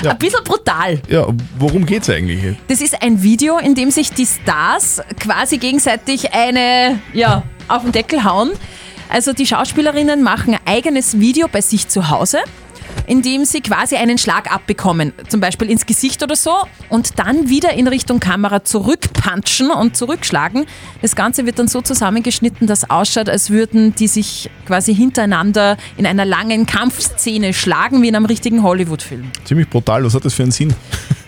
Ja. 0.01 0.11
Ein 0.11 0.17
bisschen 0.17 0.43
brutal. 0.43 1.01
Ja, 1.09 1.27
worum 1.57 1.85
geht's 1.85 2.09
eigentlich? 2.09 2.55
Das 2.67 2.81
ist 2.81 3.01
ein 3.01 3.23
Video, 3.23 3.57
in 3.57 3.75
dem 3.75 3.91
sich 3.91 4.11
die 4.11 4.25
Stars 4.25 5.01
quasi 5.19 5.57
gegenseitig 5.57 6.33
eine, 6.33 6.99
ja, 7.13 7.43
auf 7.67 7.83
den 7.83 7.91
Deckel 7.91 8.23
hauen. 8.23 8.51
Also 9.09 9.33
die 9.33 9.45
Schauspielerinnen 9.45 10.21
machen 10.21 10.55
ein 10.55 10.59
eigenes 10.65 11.19
Video 11.19 11.47
bei 11.47 11.61
sich 11.61 11.87
zu 11.87 12.09
Hause, 12.09 12.39
in 13.07 13.23
dem 13.23 13.45
sie 13.45 13.61
quasi 13.61 13.95
einen 13.95 14.19
Schlag 14.19 14.53
abbekommen, 14.53 15.13
zum 15.29 15.39
Beispiel 15.39 15.71
ins 15.71 15.85
Gesicht 15.85 16.21
oder 16.21 16.35
so, 16.35 16.51
und 16.89 17.17
dann 17.17 17.49
wieder 17.49 17.73
in 17.73 17.87
Richtung 17.87 18.19
Kamera 18.19 18.63
zurückpunchen 18.63 19.71
und 19.71 19.97
zurückschlagen. 19.97 20.65
Das 21.01 21.15
Ganze 21.15 21.45
wird 21.45 21.57
dann 21.57 21.67
so 21.67 21.81
zusammengeschnitten, 21.81 22.67
dass 22.67 22.89
ausschaut, 22.89 23.29
als 23.29 23.49
würden 23.49 23.95
die 23.95 24.07
sich 24.07 24.49
quasi 24.65 24.93
hintereinander 24.93 25.77
in 25.95 26.05
einer 26.05 26.25
langen 26.25 26.65
Kampfszene 26.65 27.53
schlagen, 27.53 28.01
wie 28.01 28.09
in 28.09 28.15
einem 28.15 28.25
richtigen 28.25 28.61
Hollywood-Film. 28.61 29.31
Ziemlich 29.45 29.69
brutal, 29.69 30.03
was 30.03 30.13
hat 30.13 30.25
das 30.25 30.33
für 30.33 30.43
einen 30.43 30.51
Sinn? 30.51 30.75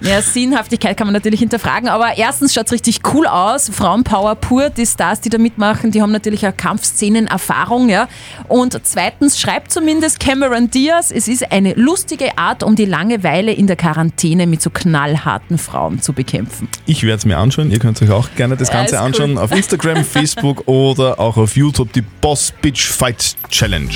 Ja, 0.01 0.21
Sinnhaftigkeit 0.21 0.95
kann 0.97 1.07
man 1.07 1.13
natürlich 1.13 1.39
hinterfragen, 1.41 1.89
aber 1.89 2.17
erstens 2.17 2.53
schaut 2.53 2.67
es 2.67 2.71
richtig 2.71 3.01
cool 3.13 3.27
aus. 3.27 3.69
Frauenpower 3.69 4.35
pur, 4.35 4.69
die 4.69 4.85
Stars, 4.85 5.21
die 5.21 5.29
da 5.29 5.37
mitmachen, 5.37 5.91
die 5.91 6.01
haben 6.01 6.11
natürlich 6.11 6.47
auch 6.47 6.55
Kampfszenen-Erfahrung, 6.55 7.89
ja. 7.89 8.07
Und 8.47 8.79
zweitens 8.83 9.39
schreibt 9.39 9.71
zumindest 9.71 10.19
Cameron 10.19 10.69
Diaz, 10.69 11.11
es 11.11 11.27
ist 11.27 11.51
eine 11.51 11.73
lustige 11.73 12.37
Art, 12.37 12.63
um 12.63 12.75
die 12.75 12.85
Langeweile 12.85 13.51
in 13.51 13.67
der 13.67 13.75
Quarantäne 13.75 14.47
mit 14.47 14.61
so 14.61 14.69
knallharten 14.69 15.57
Frauen 15.57 16.01
zu 16.01 16.13
bekämpfen. 16.13 16.67
Ich 16.85 17.03
werde 17.03 17.17
es 17.17 17.25
mir 17.25 17.37
anschauen. 17.37 17.71
Ihr 17.71 17.79
könnt 17.79 18.01
euch 18.01 18.11
auch 18.11 18.29
gerne 18.35 18.55
das 18.57 18.69
Ja, 18.69 18.75
Ganze 18.75 18.95
ist 18.95 19.01
anschauen 19.01 19.31
cool. 19.33 19.43
auf 19.43 19.51
Instagram, 19.51 20.03
Facebook 20.05 20.67
oder 20.67 21.19
auch 21.19 21.37
auf 21.37 21.55
YouTube 21.55 21.91
die 21.93 22.01
Boss 22.01 22.53
Bitch 22.61 22.87
Fight 22.87 23.35
Challenge. 23.49 23.89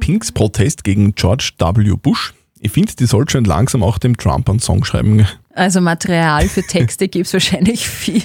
Pinks 0.00 0.32
Protest 0.32 0.84
gegen 0.84 1.14
George 1.14 1.50
W. 1.58 1.94
Bush. 2.00 2.32
Ich 2.62 2.72
finde, 2.72 2.94
die 2.94 3.06
soll 3.06 3.26
schon 3.26 3.44
langsam 3.44 3.82
auch 3.82 3.96
dem 3.96 4.18
Trump 4.18 4.50
einen 4.50 4.58
Song 4.58 4.84
schreiben. 4.84 5.26
Also 5.54 5.80
Material 5.80 6.46
für 6.46 6.62
Texte 6.62 7.08
gibt 7.08 7.26
es 7.26 7.32
wahrscheinlich 7.32 7.88
viel. 7.88 8.22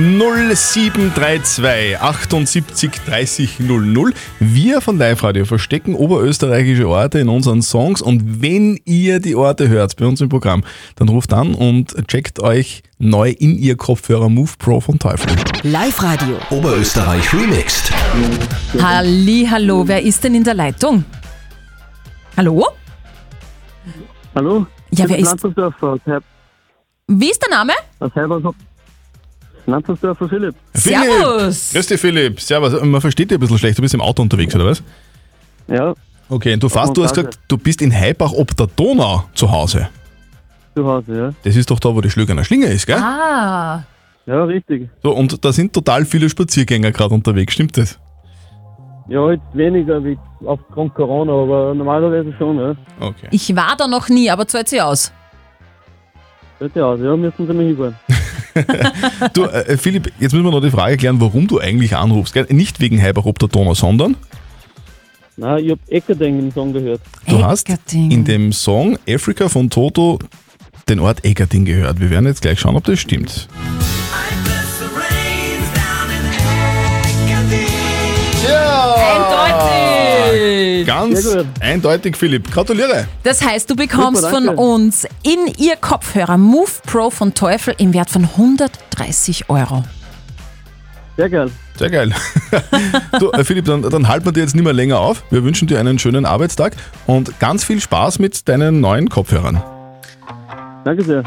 0732 0.00 1.96
78 1.96 2.90
30 3.06 3.60
00. 3.60 4.12
Wir 4.40 4.80
von 4.80 4.98
Live 4.98 5.22
Radio 5.22 5.44
verstecken 5.44 5.94
oberösterreichische 5.94 6.88
Orte 6.88 7.20
in 7.20 7.28
unseren 7.28 7.62
Songs 7.62 8.02
und 8.02 8.42
wenn 8.42 8.80
ihr 8.84 9.20
die 9.20 9.36
Orte 9.36 9.68
hört 9.68 9.94
bei 9.94 10.04
uns 10.04 10.20
im 10.20 10.28
Programm, 10.28 10.64
dann 10.96 11.08
ruft 11.08 11.32
an 11.32 11.54
und 11.54 11.94
checkt 12.08 12.40
euch 12.40 12.82
neu 12.98 13.30
in 13.30 13.56
ihr 13.56 13.76
Kopfhörer 13.76 14.28
Move 14.28 14.50
Pro 14.58 14.80
von 14.80 14.98
Teufel. 14.98 15.30
Live 15.62 16.02
Radio. 16.02 16.36
Oberösterreich 16.50 17.32
remixed. 17.32 17.92
Halli, 18.82 19.46
hallo, 19.48 19.86
wer 19.86 20.02
ist 20.02 20.24
denn 20.24 20.34
in 20.34 20.42
der 20.42 20.54
Leitung? 20.54 21.04
Hallo? 22.36 22.66
Hallo? 24.34 24.66
Ja, 24.90 25.08
wer 25.08 25.18
ist- 25.18 25.26
Lanzersdorfer 25.26 25.98
Wie 27.08 27.30
ist 27.30 27.42
der 27.42 27.50
Name? 27.50 27.72
aus 28.00 28.14
Herbershaupt. 28.14 28.58
Lanzersdorfer 29.66 30.28
Philipp. 30.28 30.54
Servus. 30.74 31.72
Grüß 31.72 31.86
dich, 31.86 32.00
Philipp. 32.00 32.40
Servus. 32.40 32.80
Man 32.82 33.00
versteht 33.00 33.30
dich 33.30 33.36
ein 33.36 33.40
bisschen 33.40 33.58
schlecht. 33.58 33.78
Du 33.78 33.82
bist 33.82 33.94
im 33.94 34.00
Auto 34.00 34.22
unterwegs, 34.22 34.54
oder 34.54 34.66
was? 34.66 34.82
Ja. 35.66 35.94
Okay, 36.28 36.54
und 36.54 36.62
du 36.62 36.68
fährst, 36.68 36.96
du 36.96 37.04
hast 37.04 37.14
gesagt, 37.14 37.38
du 37.48 37.56
bist 37.56 37.80
in 37.82 37.92
Heibach 37.92 38.32
ob 38.32 38.56
der 38.56 38.66
Donau 38.68 39.24
zu 39.34 39.50
Hause. 39.50 39.88
Zu 40.74 40.86
Hause, 40.86 41.16
ja. 41.16 41.32
Das 41.44 41.56
ist 41.56 41.70
doch 41.70 41.80
da, 41.80 41.94
wo 41.94 42.00
die 42.00 42.10
Schlögener 42.10 42.44
Schlinge 42.44 42.66
ist, 42.66 42.86
gell? 42.86 42.96
Ah. 42.98 43.84
Ja, 44.26 44.44
richtig. 44.44 44.88
So, 45.02 45.12
und 45.14 45.44
da 45.44 45.52
sind 45.52 45.72
total 45.72 46.04
viele 46.04 46.28
Spaziergänger 46.28 46.90
gerade 46.92 47.14
unterwegs, 47.14 47.54
stimmt 47.54 47.76
das? 47.76 47.98
Ja, 49.08 49.30
jetzt 49.30 49.44
weniger 49.52 50.04
wie 50.04 50.18
aufgrund 50.44 50.94
Corona, 50.94 51.32
aber 51.32 51.74
normalerweise 51.74 52.34
schon, 52.36 52.58
ja. 52.58 52.74
Okay. 53.00 53.28
Ich 53.30 53.54
war 53.54 53.76
da 53.78 53.86
noch 53.86 54.08
nie, 54.08 54.28
aber 54.30 54.46
zahlt 54.48 54.68
sie 54.68 54.80
aus. 54.80 55.12
Bitte 56.58 56.84
aus, 56.84 56.98
ja, 57.00 57.16
müssen 57.16 57.46
Sie 57.46 57.52
mal 57.52 57.66
hinfahren. 57.66 57.96
Du, 59.34 59.44
äh, 59.44 59.76
Philipp, 59.76 60.10
jetzt 60.18 60.32
müssen 60.32 60.46
wir 60.46 60.50
noch 60.50 60.62
die 60.62 60.70
Frage 60.70 60.96
klären, 60.96 61.20
warum 61.20 61.46
du 61.46 61.58
eigentlich 61.60 61.94
anrufst. 61.94 62.32
Gell? 62.32 62.46
Nicht 62.48 62.80
wegen 62.80 63.00
Heibach 63.02 63.26
ob 63.26 63.38
der 63.38 63.50
Donau, 63.50 63.74
sondern 63.74 64.16
Nein, 65.36 65.64
ich 65.64 65.70
hab 65.72 65.78
Eckerding 65.88 66.38
im 66.38 66.50
Song 66.50 66.72
gehört. 66.72 67.02
du 67.28 67.44
hast 67.44 67.68
in 67.92 68.24
dem 68.24 68.52
Song 68.52 68.98
Africa 69.06 69.50
von 69.50 69.68
Toto 69.68 70.18
den 70.88 71.00
Ort 71.00 71.22
Eckerding 71.26 71.66
gehört. 71.66 72.00
Wir 72.00 72.08
werden 72.08 72.24
jetzt 72.24 72.40
gleich 72.40 72.58
schauen, 72.58 72.76
ob 72.76 72.84
das 72.84 72.98
stimmt. 72.98 73.46
Ganz 80.84 81.28
eindeutig, 81.60 82.16
Philipp. 82.16 82.50
Gratuliere. 82.50 83.06
Das 83.22 83.44
heißt, 83.44 83.70
du 83.70 83.76
bekommst 83.76 84.22
Super, 84.22 84.34
von 84.34 84.48
uns 84.48 85.06
in 85.22 85.52
ihr 85.58 85.76
Kopfhörer 85.76 86.36
Move 86.36 86.70
Pro 86.86 87.10
von 87.10 87.34
Teufel 87.34 87.74
im 87.78 87.92
Wert 87.94 88.10
von 88.10 88.24
130 88.24 89.48
Euro. 89.48 89.84
Sehr 91.16 91.30
geil. 91.30 91.50
Sehr 91.78 91.90
geil. 91.90 92.14
du, 93.18 93.30
äh, 93.32 93.44
Philipp, 93.44 93.64
dann, 93.64 93.82
dann 93.82 94.08
halten 94.08 94.26
wir 94.26 94.32
dir 94.32 94.40
jetzt 94.40 94.54
nicht 94.54 94.64
mehr 94.64 94.72
länger 94.72 95.00
auf. 95.00 95.24
Wir 95.30 95.44
wünschen 95.44 95.66
dir 95.66 95.80
einen 95.80 95.98
schönen 95.98 96.26
Arbeitstag 96.26 96.74
und 97.06 97.38
ganz 97.40 97.64
viel 97.64 97.80
Spaß 97.80 98.18
mit 98.18 98.48
deinen 98.48 98.80
neuen 98.80 99.08
Kopfhörern. 99.08 99.62
Danke 100.84 101.02
sehr. 101.02 101.24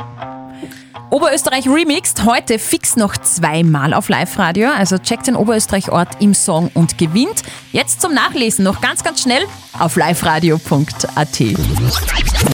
Oberösterreich 1.12 1.68
Remixed, 1.68 2.24
heute 2.26 2.60
fix 2.60 2.96
noch 2.96 3.18
zweimal 3.18 3.96
auf 3.96 4.10
Live-Radio. 4.10 4.70
Also 4.70 5.00
checkt 5.00 5.26
den 5.26 5.36
Oberösterreich-Ort 5.36 6.22
im 6.22 6.36
Song 6.36 6.70
und 6.76 7.00
gewinnt. 7.00 7.42
Jetzt 7.72 8.00
zum 8.02 8.14
Nachlesen 8.14 8.64
noch 8.64 8.80
ganz, 8.80 9.04
ganz 9.04 9.24
schnell 9.24 9.42
auf 9.80 9.96
liveradio.at. 9.96 11.40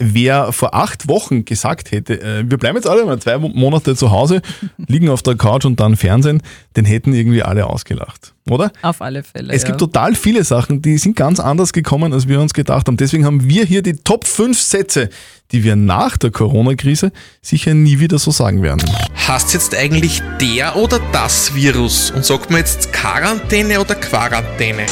Wer 0.02 0.52
vor 0.52 0.74
acht 0.74 1.06
Wochen 1.06 1.44
gesagt 1.44 1.90
hätte, 1.92 2.18
äh, 2.22 2.44
wir 2.50 2.56
bleiben 2.56 2.76
jetzt 2.76 2.86
alle 2.88 3.04
mal 3.04 3.18
zwei 3.18 3.36
Mo- 3.36 3.50
Monate 3.52 3.94
zu 3.94 4.10
Hause, 4.10 4.40
liegen 4.78 5.10
auf 5.10 5.22
der 5.22 5.36
Couch 5.36 5.66
und 5.66 5.78
dann 5.78 5.94
Fernsehen, 5.96 6.42
den 6.76 6.86
hätten 6.86 7.12
irgendwie 7.12 7.42
alle 7.42 7.66
ausgelacht, 7.66 8.32
oder? 8.50 8.72
Auf 8.82 9.02
alle 9.02 9.22
Fälle. 9.22 9.52
Es 9.52 9.64
gibt 9.64 9.78
total 9.78 10.14
viele 10.14 10.44
Sachen, 10.44 10.82
die 10.82 10.98
sind 10.98 11.16
ganz 11.16 11.40
anders 11.40 11.72
gekommen, 11.72 12.12
als 12.12 12.28
wir 12.28 12.40
uns 12.40 12.54
gedacht 12.54 12.86
haben. 12.86 12.96
Deswegen 12.96 13.24
haben 13.24 13.48
wir 13.48 13.64
hier 13.64 13.82
die 13.82 13.94
Top 13.94 14.26
5 14.26 14.60
Sätze, 14.60 15.08
die 15.52 15.64
wir 15.64 15.76
nach 15.76 16.16
der 16.16 16.30
Corona-Krise 16.30 17.12
sicher 17.42 17.74
nie 17.74 17.98
wieder 17.98 18.18
so 18.18 18.30
sagen 18.30 18.62
werden. 18.62 18.82
Heißt 19.26 19.54
jetzt 19.54 19.74
eigentlich 19.74 20.22
der 20.40 20.76
oder 20.76 21.00
das 21.12 21.54
Virus? 21.54 22.10
Und 22.10 22.24
sagt 22.24 22.50
man 22.50 22.60
jetzt 22.60 22.92
Quarantäne 22.92 23.80
oder 23.80 23.94
Quarantäne? 23.94 24.86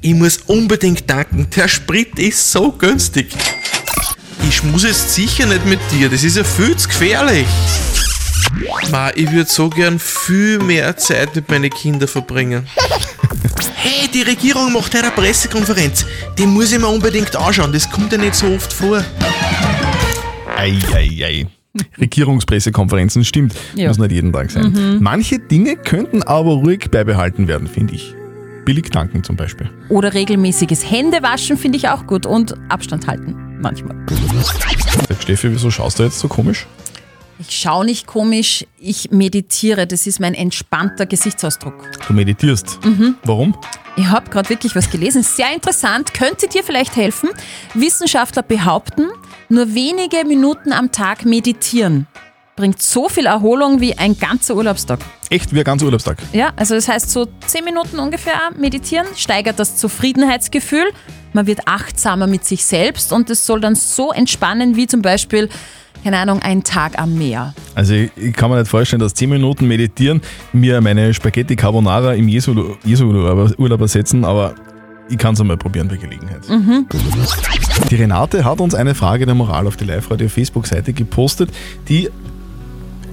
Ich 0.00 0.14
muss 0.14 0.38
unbedingt 0.46 1.08
danken, 1.08 1.48
der 1.56 1.68
Sprit 1.68 2.18
ist 2.18 2.50
so 2.50 2.72
günstig. 2.72 3.28
Ich 4.48 4.62
muss 4.62 4.84
jetzt 4.84 5.14
sicher 5.14 5.46
nicht 5.46 5.66
mit 5.66 5.80
dir, 5.90 6.08
das 6.08 6.22
ist 6.22 6.36
ja 6.36 6.44
viel 6.44 6.76
zu 6.76 6.88
gefährlich. 6.88 7.46
Ma, 8.90 9.10
ich 9.14 9.30
würde 9.30 9.50
so 9.50 9.68
gern 9.68 9.98
viel 9.98 10.58
mehr 10.58 10.96
Zeit 10.96 11.34
mit 11.34 11.50
meinen 11.50 11.70
Kindern 11.70 12.08
verbringen. 12.08 12.66
Hey, 13.74 14.08
die 14.12 14.22
Regierung 14.22 14.72
macht 14.72 14.94
heute 14.94 15.06
eine 15.06 15.10
Pressekonferenz. 15.10 16.06
Die 16.38 16.46
muss 16.46 16.72
ich 16.72 16.78
mir 16.78 16.88
unbedingt 16.88 17.34
anschauen, 17.36 17.72
das 17.72 17.90
kommt 17.90 18.12
ja 18.12 18.18
nicht 18.18 18.34
so 18.34 18.46
oft 18.54 18.72
vor. 18.72 19.04
Ei, 20.56 20.78
ei, 20.94 21.24
ei. 21.24 21.46
Regierungspressekonferenzen, 22.00 23.24
stimmt. 23.24 23.54
Ja. 23.74 23.88
Muss 23.88 23.98
nicht 23.98 24.12
jeden 24.12 24.32
Tag 24.32 24.50
sein. 24.50 24.72
Mhm. 24.72 24.98
Manche 25.02 25.38
Dinge 25.38 25.76
könnten 25.76 26.22
aber 26.22 26.52
ruhig 26.52 26.90
beibehalten 26.90 27.48
werden, 27.48 27.68
finde 27.68 27.94
ich. 27.94 28.14
Billig 28.64 28.90
tanken 28.90 29.22
zum 29.22 29.36
Beispiel. 29.36 29.70
Oder 29.88 30.14
regelmäßiges 30.14 30.90
Händewaschen 30.90 31.56
finde 31.56 31.78
ich 31.78 31.88
auch 31.88 32.06
gut 32.06 32.26
und 32.26 32.54
Abstand 32.68 33.06
halten. 33.06 33.58
Manchmal. 33.60 33.94
Steffi, 35.20 35.52
wieso 35.52 35.70
schaust 35.70 35.98
du 35.98 36.02
jetzt 36.02 36.18
so 36.18 36.28
komisch? 36.28 36.66
Ich 37.38 37.50
schaue 37.56 37.84
nicht 37.84 38.06
komisch, 38.06 38.64
ich 38.78 39.10
meditiere. 39.10 39.86
Das 39.86 40.06
ist 40.06 40.20
mein 40.20 40.34
entspannter 40.34 41.06
Gesichtsausdruck. 41.06 41.74
Du 42.06 42.14
meditierst. 42.14 42.84
Mhm. 42.84 43.16
Warum? 43.24 43.56
Ich 43.96 44.06
habe 44.06 44.30
gerade 44.30 44.48
wirklich 44.48 44.74
was 44.74 44.90
gelesen, 44.90 45.22
sehr 45.22 45.54
interessant, 45.54 46.12
könnte 46.12 46.48
dir 46.48 46.62
vielleicht 46.62 46.96
helfen. 46.96 47.30
Wissenschaftler 47.74 48.42
behaupten, 48.42 49.06
nur 49.48 49.74
wenige 49.74 50.24
Minuten 50.26 50.72
am 50.72 50.92
Tag 50.92 51.24
meditieren 51.24 52.06
bringt 52.56 52.80
so 52.80 53.08
viel 53.08 53.26
Erholung 53.26 53.80
wie 53.80 53.96
ein 53.96 54.18
ganzer 54.18 54.56
Urlaubstag. 54.56 54.98
Echt 55.28 55.54
wie 55.54 55.58
ein 55.58 55.64
ganzer 55.64 55.84
Urlaubstag. 55.84 56.16
Ja, 56.32 56.52
also 56.56 56.74
das 56.74 56.88
heißt 56.88 57.10
so 57.10 57.26
10 57.46 57.64
Minuten 57.64 57.98
ungefähr 57.98 58.50
meditieren, 58.56 59.06
steigert 59.14 59.58
das 59.58 59.76
Zufriedenheitsgefühl, 59.76 60.90
man 61.34 61.46
wird 61.46 61.68
achtsamer 61.68 62.26
mit 62.26 62.46
sich 62.46 62.64
selbst 62.64 63.12
und 63.12 63.28
es 63.28 63.44
soll 63.44 63.60
dann 63.60 63.74
so 63.74 64.10
entspannen 64.10 64.74
wie 64.74 64.86
zum 64.86 65.02
Beispiel 65.02 65.50
keine 66.06 66.18
Ahnung, 66.18 66.40
ein 66.40 66.62
Tag 66.62 67.00
am 67.00 67.18
Meer. 67.18 67.52
Also 67.74 67.94
ich, 67.94 68.12
ich 68.14 68.32
kann 68.32 68.48
mir 68.48 68.60
nicht 68.60 68.70
vorstellen, 68.70 69.00
dass 69.00 69.12
10 69.14 69.28
Minuten 69.28 69.66
meditieren 69.66 70.20
mir 70.52 70.80
meine 70.80 71.12
Spaghetti 71.12 71.56
Carbonara 71.56 72.14
im 72.14 72.28
Jesu-Urlaub 72.28 72.78
Jesu 72.84 73.12
ersetzen, 73.82 74.24
aber 74.24 74.54
ich 75.08 75.18
kann 75.18 75.34
es 75.34 75.40
einmal 75.40 75.56
probieren 75.56 75.88
bei 75.88 75.96
Gelegenheit. 75.96 76.48
Mhm. 76.48 76.86
Die 77.90 77.96
Renate 77.96 78.44
hat 78.44 78.60
uns 78.60 78.76
eine 78.76 78.94
Frage 78.94 79.26
der 79.26 79.34
Moral 79.34 79.66
auf 79.66 79.76
die 79.76 79.84
Live-Radio 79.84 80.28
Facebook-Seite 80.28 80.92
gepostet, 80.92 81.50
die 81.88 82.08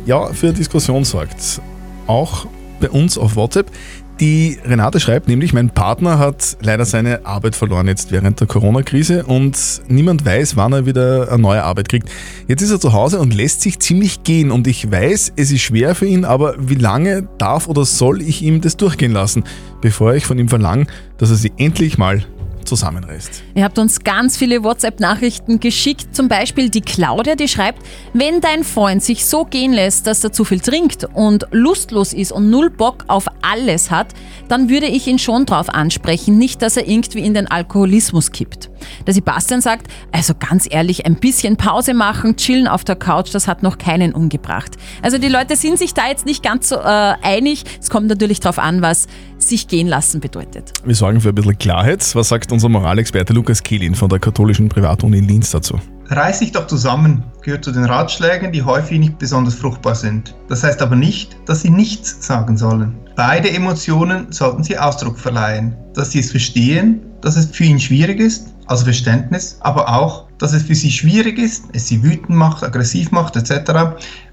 ja 0.05 0.27
für 0.27 0.53
Diskussion 0.53 1.03
sorgt. 1.03 1.61
Auch 2.05 2.45
bei 2.79 2.91
uns 2.91 3.17
auf 3.17 3.35
WhatsApp. 3.35 3.71
Die 4.19 4.59
Renate 4.63 4.99
schreibt 4.99 5.27
nämlich, 5.27 5.53
mein 5.53 5.71
Partner 5.71 6.19
hat 6.19 6.57
leider 6.61 6.85
seine 6.85 7.25
Arbeit 7.25 7.55
verloren 7.55 7.87
jetzt 7.87 8.11
während 8.11 8.39
der 8.39 8.47
Corona-Krise 8.47 9.25
und 9.25 9.57
niemand 9.87 10.23
weiß, 10.23 10.55
wann 10.55 10.71
er 10.71 10.85
wieder 10.85 11.31
eine 11.31 11.41
neue 11.41 11.63
Arbeit 11.63 11.89
kriegt. 11.89 12.09
Jetzt 12.47 12.61
ist 12.61 12.69
er 12.69 12.79
zu 12.79 12.93
Hause 12.93 13.19
und 13.19 13.33
lässt 13.33 13.61
sich 13.61 13.79
ziemlich 13.79 14.23
gehen 14.23 14.51
und 14.51 14.67
ich 14.67 14.91
weiß, 14.91 15.33
es 15.35 15.51
ist 15.51 15.61
schwer 15.61 15.95
für 15.95 16.05
ihn, 16.05 16.25
aber 16.25 16.55
wie 16.59 16.75
lange 16.75 17.27
darf 17.39 17.67
oder 17.67 17.85
soll 17.85 18.21
ich 18.21 18.43
ihm 18.43 18.61
das 18.61 18.77
durchgehen 18.77 19.13
lassen, 19.13 19.45
bevor 19.81 20.13
ich 20.13 20.27
von 20.27 20.37
ihm 20.37 20.47
verlange, 20.47 20.85
dass 21.17 21.31
er 21.31 21.35
sie 21.35 21.51
endlich 21.57 21.97
mal 21.97 22.23
zusammenreißt? 22.65 23.43
Ihr 23.55 23.63
habt 23.63 23.77
uns 23.79 23.99
ganz 23.99 24.37
viele 24.37 24.63
WhatsApp-Nachrichten 24.63 25.59
geschickt. 25.59 26.15
Zum 26.15 26.27
Beispiel 26.27 26.69
die 26.69 26.81
Claudia, 26.81 27.35
die 27.35 27.47
schreibt, 27.47 27.83
wenn 28.13 28.41
dein 28.41 28.63
Freund 28.63 29.03
sich 29.03 29.25
so 29.25 29.45
gehen 29.45 29.73
lässt, 29.73 30.07
dass 30.07 30.23
er 30.23 30.31
zu 30.31 30.45
viel 30.45 30.59
trinkt 30.59 31.07
und 31.13 31.47
lustlos 31.51 32.13
ist 32.13 32.31
und 32.31 32.49
null 32.49 32.69
Bock 32.69 33.05
auf 33.07 33.25
alles 33.41 33.91
hat, 33.91 34.07
dann 34.47 34.69
würde 34.69 34.87
ich 34.87 35.07
ihn 35.07 35.19
schon 35.19 35.45
drauf 35.45 35.69
ansprechen, 35.69 36.37
nicht, 36.37 36.61
dass 36.61 36.77
er 36.77 36.87
irgendwie 36.87 37.19
in 37.19 37.33
den 37.33 37.47
Alkoholismus 37.47 38.31
kippt. 38.31 38.69
Der 39.07 39.13
Sebastian 39.13 39.61
sagt, 39.61 39.87
also 40.11 40.33
ganz 40.37 40.67
ehrlich, 40.69 41.05
ein 41.05 41.15
bisschen 41.15 41.57
Pause 41.57 41.93
machen, 41.93 42.35
chillen 42.35 42.67
auf 42.67 42.83
der 42.83 42.95
Couch, 42.95 43.33
das 43.33 43.47
hat 43.47 43.63
noch 43.63 43.77
keinen 43.77 44.13
umgebracht. 44.13 44.75
Also 45.01 45.17
die 45.17 45.27
Leute 45.27 45.55
sind 45.55 45.77
sich 45.77 45.93
da 45.93 46.07
jetzt 46.07 46.25
nicht 46.25 46.43
ganz 46.43 46.69
so 46.69 46.75
äh, 46.75 46.79
einig. 47.21 47.63
Es 47.79 47.89
kommt 47.89 48.07
natürlich 48.07 48.39
darauf 48.39 48.59
an, 48.59 48.81
was 48.81 49.07
sich 49.49 49.67
gehen 49.67 49.87
lassen 49.87 50.19
bedeutet. 50.19 50.73
Wir 50.83 50.95
sorgen 50.95 51.21
für 51.21 51.29
ein 51.29 51.35
bisschen 51.35 51.57
Klarheit. 51.57 52.03
Was 52.15 52.29
sagt 52.29 52.51
unser 52.51 52.69
Moralexperte 52.69 53.33
Lukas 53.33 53.61
Kehlin 53.61 53.95
von 53.95 54.09
der 54.09 54.19
katholischen 54.19 54.69
Privatuni 54.69 55.19
Linz 55.19 55.51
dazu? 55.51 55.79
Reiß 56.07 56.39
dich 56.39 56.51
doch 56.51 56.67
zusammen, 56.67 57.23
gehört 57.41 57.63
zu 57.63 57.71
den 57.71 57.85
Ratschlägen, 57.85 58.51
die 58.51 58.61
häufig 58.61 58.99
nicht 58.99 59.17
besonders 59.17 59.55
fruchtbar 59.55 59.95
sind. 59.95 60.35
Das 60.49 60.63
heißt 60.63 60.81
aber 60.81 60.95
nicht, 60.95 61.37
dass 61.45 61.61
sie 61.61 61.69
nichts 61.69 62.25
sagen 62.25 62.57
sollen. 62.57 62.95
Beide 63.15 63.49
Emotionen 63.49 64.31
sollten 64.31 64.63
sie 64.63 64.77
Ausdruck 64.77 65.17
verleihen, 65.17 65.75
dass 65.93 66.11
sie 66.11 66.19
es 66.19 66.31
verstehen, 66.31 67.01
dass 67.21 67.35
es 67.35 67.45
für 67.45 67.63
ihn 67.63 67.79
schwierig 67.79 68.19
ist, 68.19 68.52
also 68.67 68.85
Verständnis, 68.85 69.57
aber 69.61 69.89
auch, 69.89 70.25
dass 70.37 70.53
es 70.53 70.63
für 70.63 70.75
sie 70.75 70.91
schwierig 70.91 71.37
ist, 71.37 71.65
es 71.73 71.87
sie 71.87 72.03
wütend 72.03 72.31
macht, 72.31 72.63
aggressiv 72.63 73.11
macht 73.11 73.35
etc., 73.35 73.71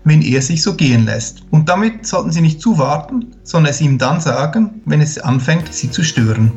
wenn 0.05 0.23
er 0.23 0.43
sich 0.43 0.63
so 0.63 0.75
gehen 0.75 1.05
lässt. 1.05 1.43
Und 1.51 1.69
damit 1.69 2.07
sollten 2.07 2.33
sie 2.33 2.41
nicht 2.41 2.61
zuwarten, 2.61 3.27
sondern 3.43 3.71
es 3.71 3.81
ihm 3.81 3.99
dann 3.99 4.21
sagen, 4.21 4.81
wenn 4.87 5.01
es 5.01 5.19
anfängt, 5.19 5.73
sie 5.73 5.91
zu 5.91 6.03
stören. 6.03 6.53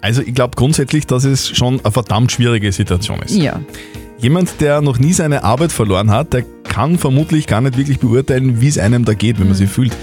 Also 0.00 0.20
ich 0.22 0.34
glaube 0.34 0.56
grundsätzlich, 0.56 1.06
dass 1.06 1.24
es 1.24 1.48
schon 1.48 1.80
eine 1.80 1.92
verdammt 1.92 2.32
schwierige 2.32 2.72
Situation 2.72 3.20
ist. 3.22 3.36
Ja. 3.36 3.60
Jemand, 4.18 4.60
der 4.60 4.80
noch 4.80 4.98
nie 4.98 5.12
seine 5.12 5.44
Arbeit 5.44 5.72
verloren 5.72 6.10
hat, 6.10 6.32
der 6.32 6.44
kann 6.64 6.98
vermutlich 6.98 7.46
gar 7.46 7.60
nicht 7.60 7.76
wirklich 7.76 7.98
beurteilen, 7.98 8.60
wie 8.60 8.68
es 8.68 8.78
einem 8.78 9.04
da 9.04 9.14
geht, 9.14 9.38
wenn 9.40 9.46
man 9.46 9.56
sich 9.56 9.70
fühlt. 9.70 9.96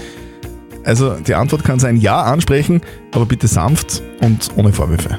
Also 0.84 1.14
die 1.14 1.34
Antwort 1.34 1.64
kann 1.64 1.78
sein 1.78 1.96
Ja 1.96 2.22
ansprechen, 2.22 2.80
aber 3.12 3.26
bitte 3.26 3.46
sanft 3.46 4.02
und 4.20 4.50
ohne 4.56 4.72
Vorwürfe. 4.72 5.18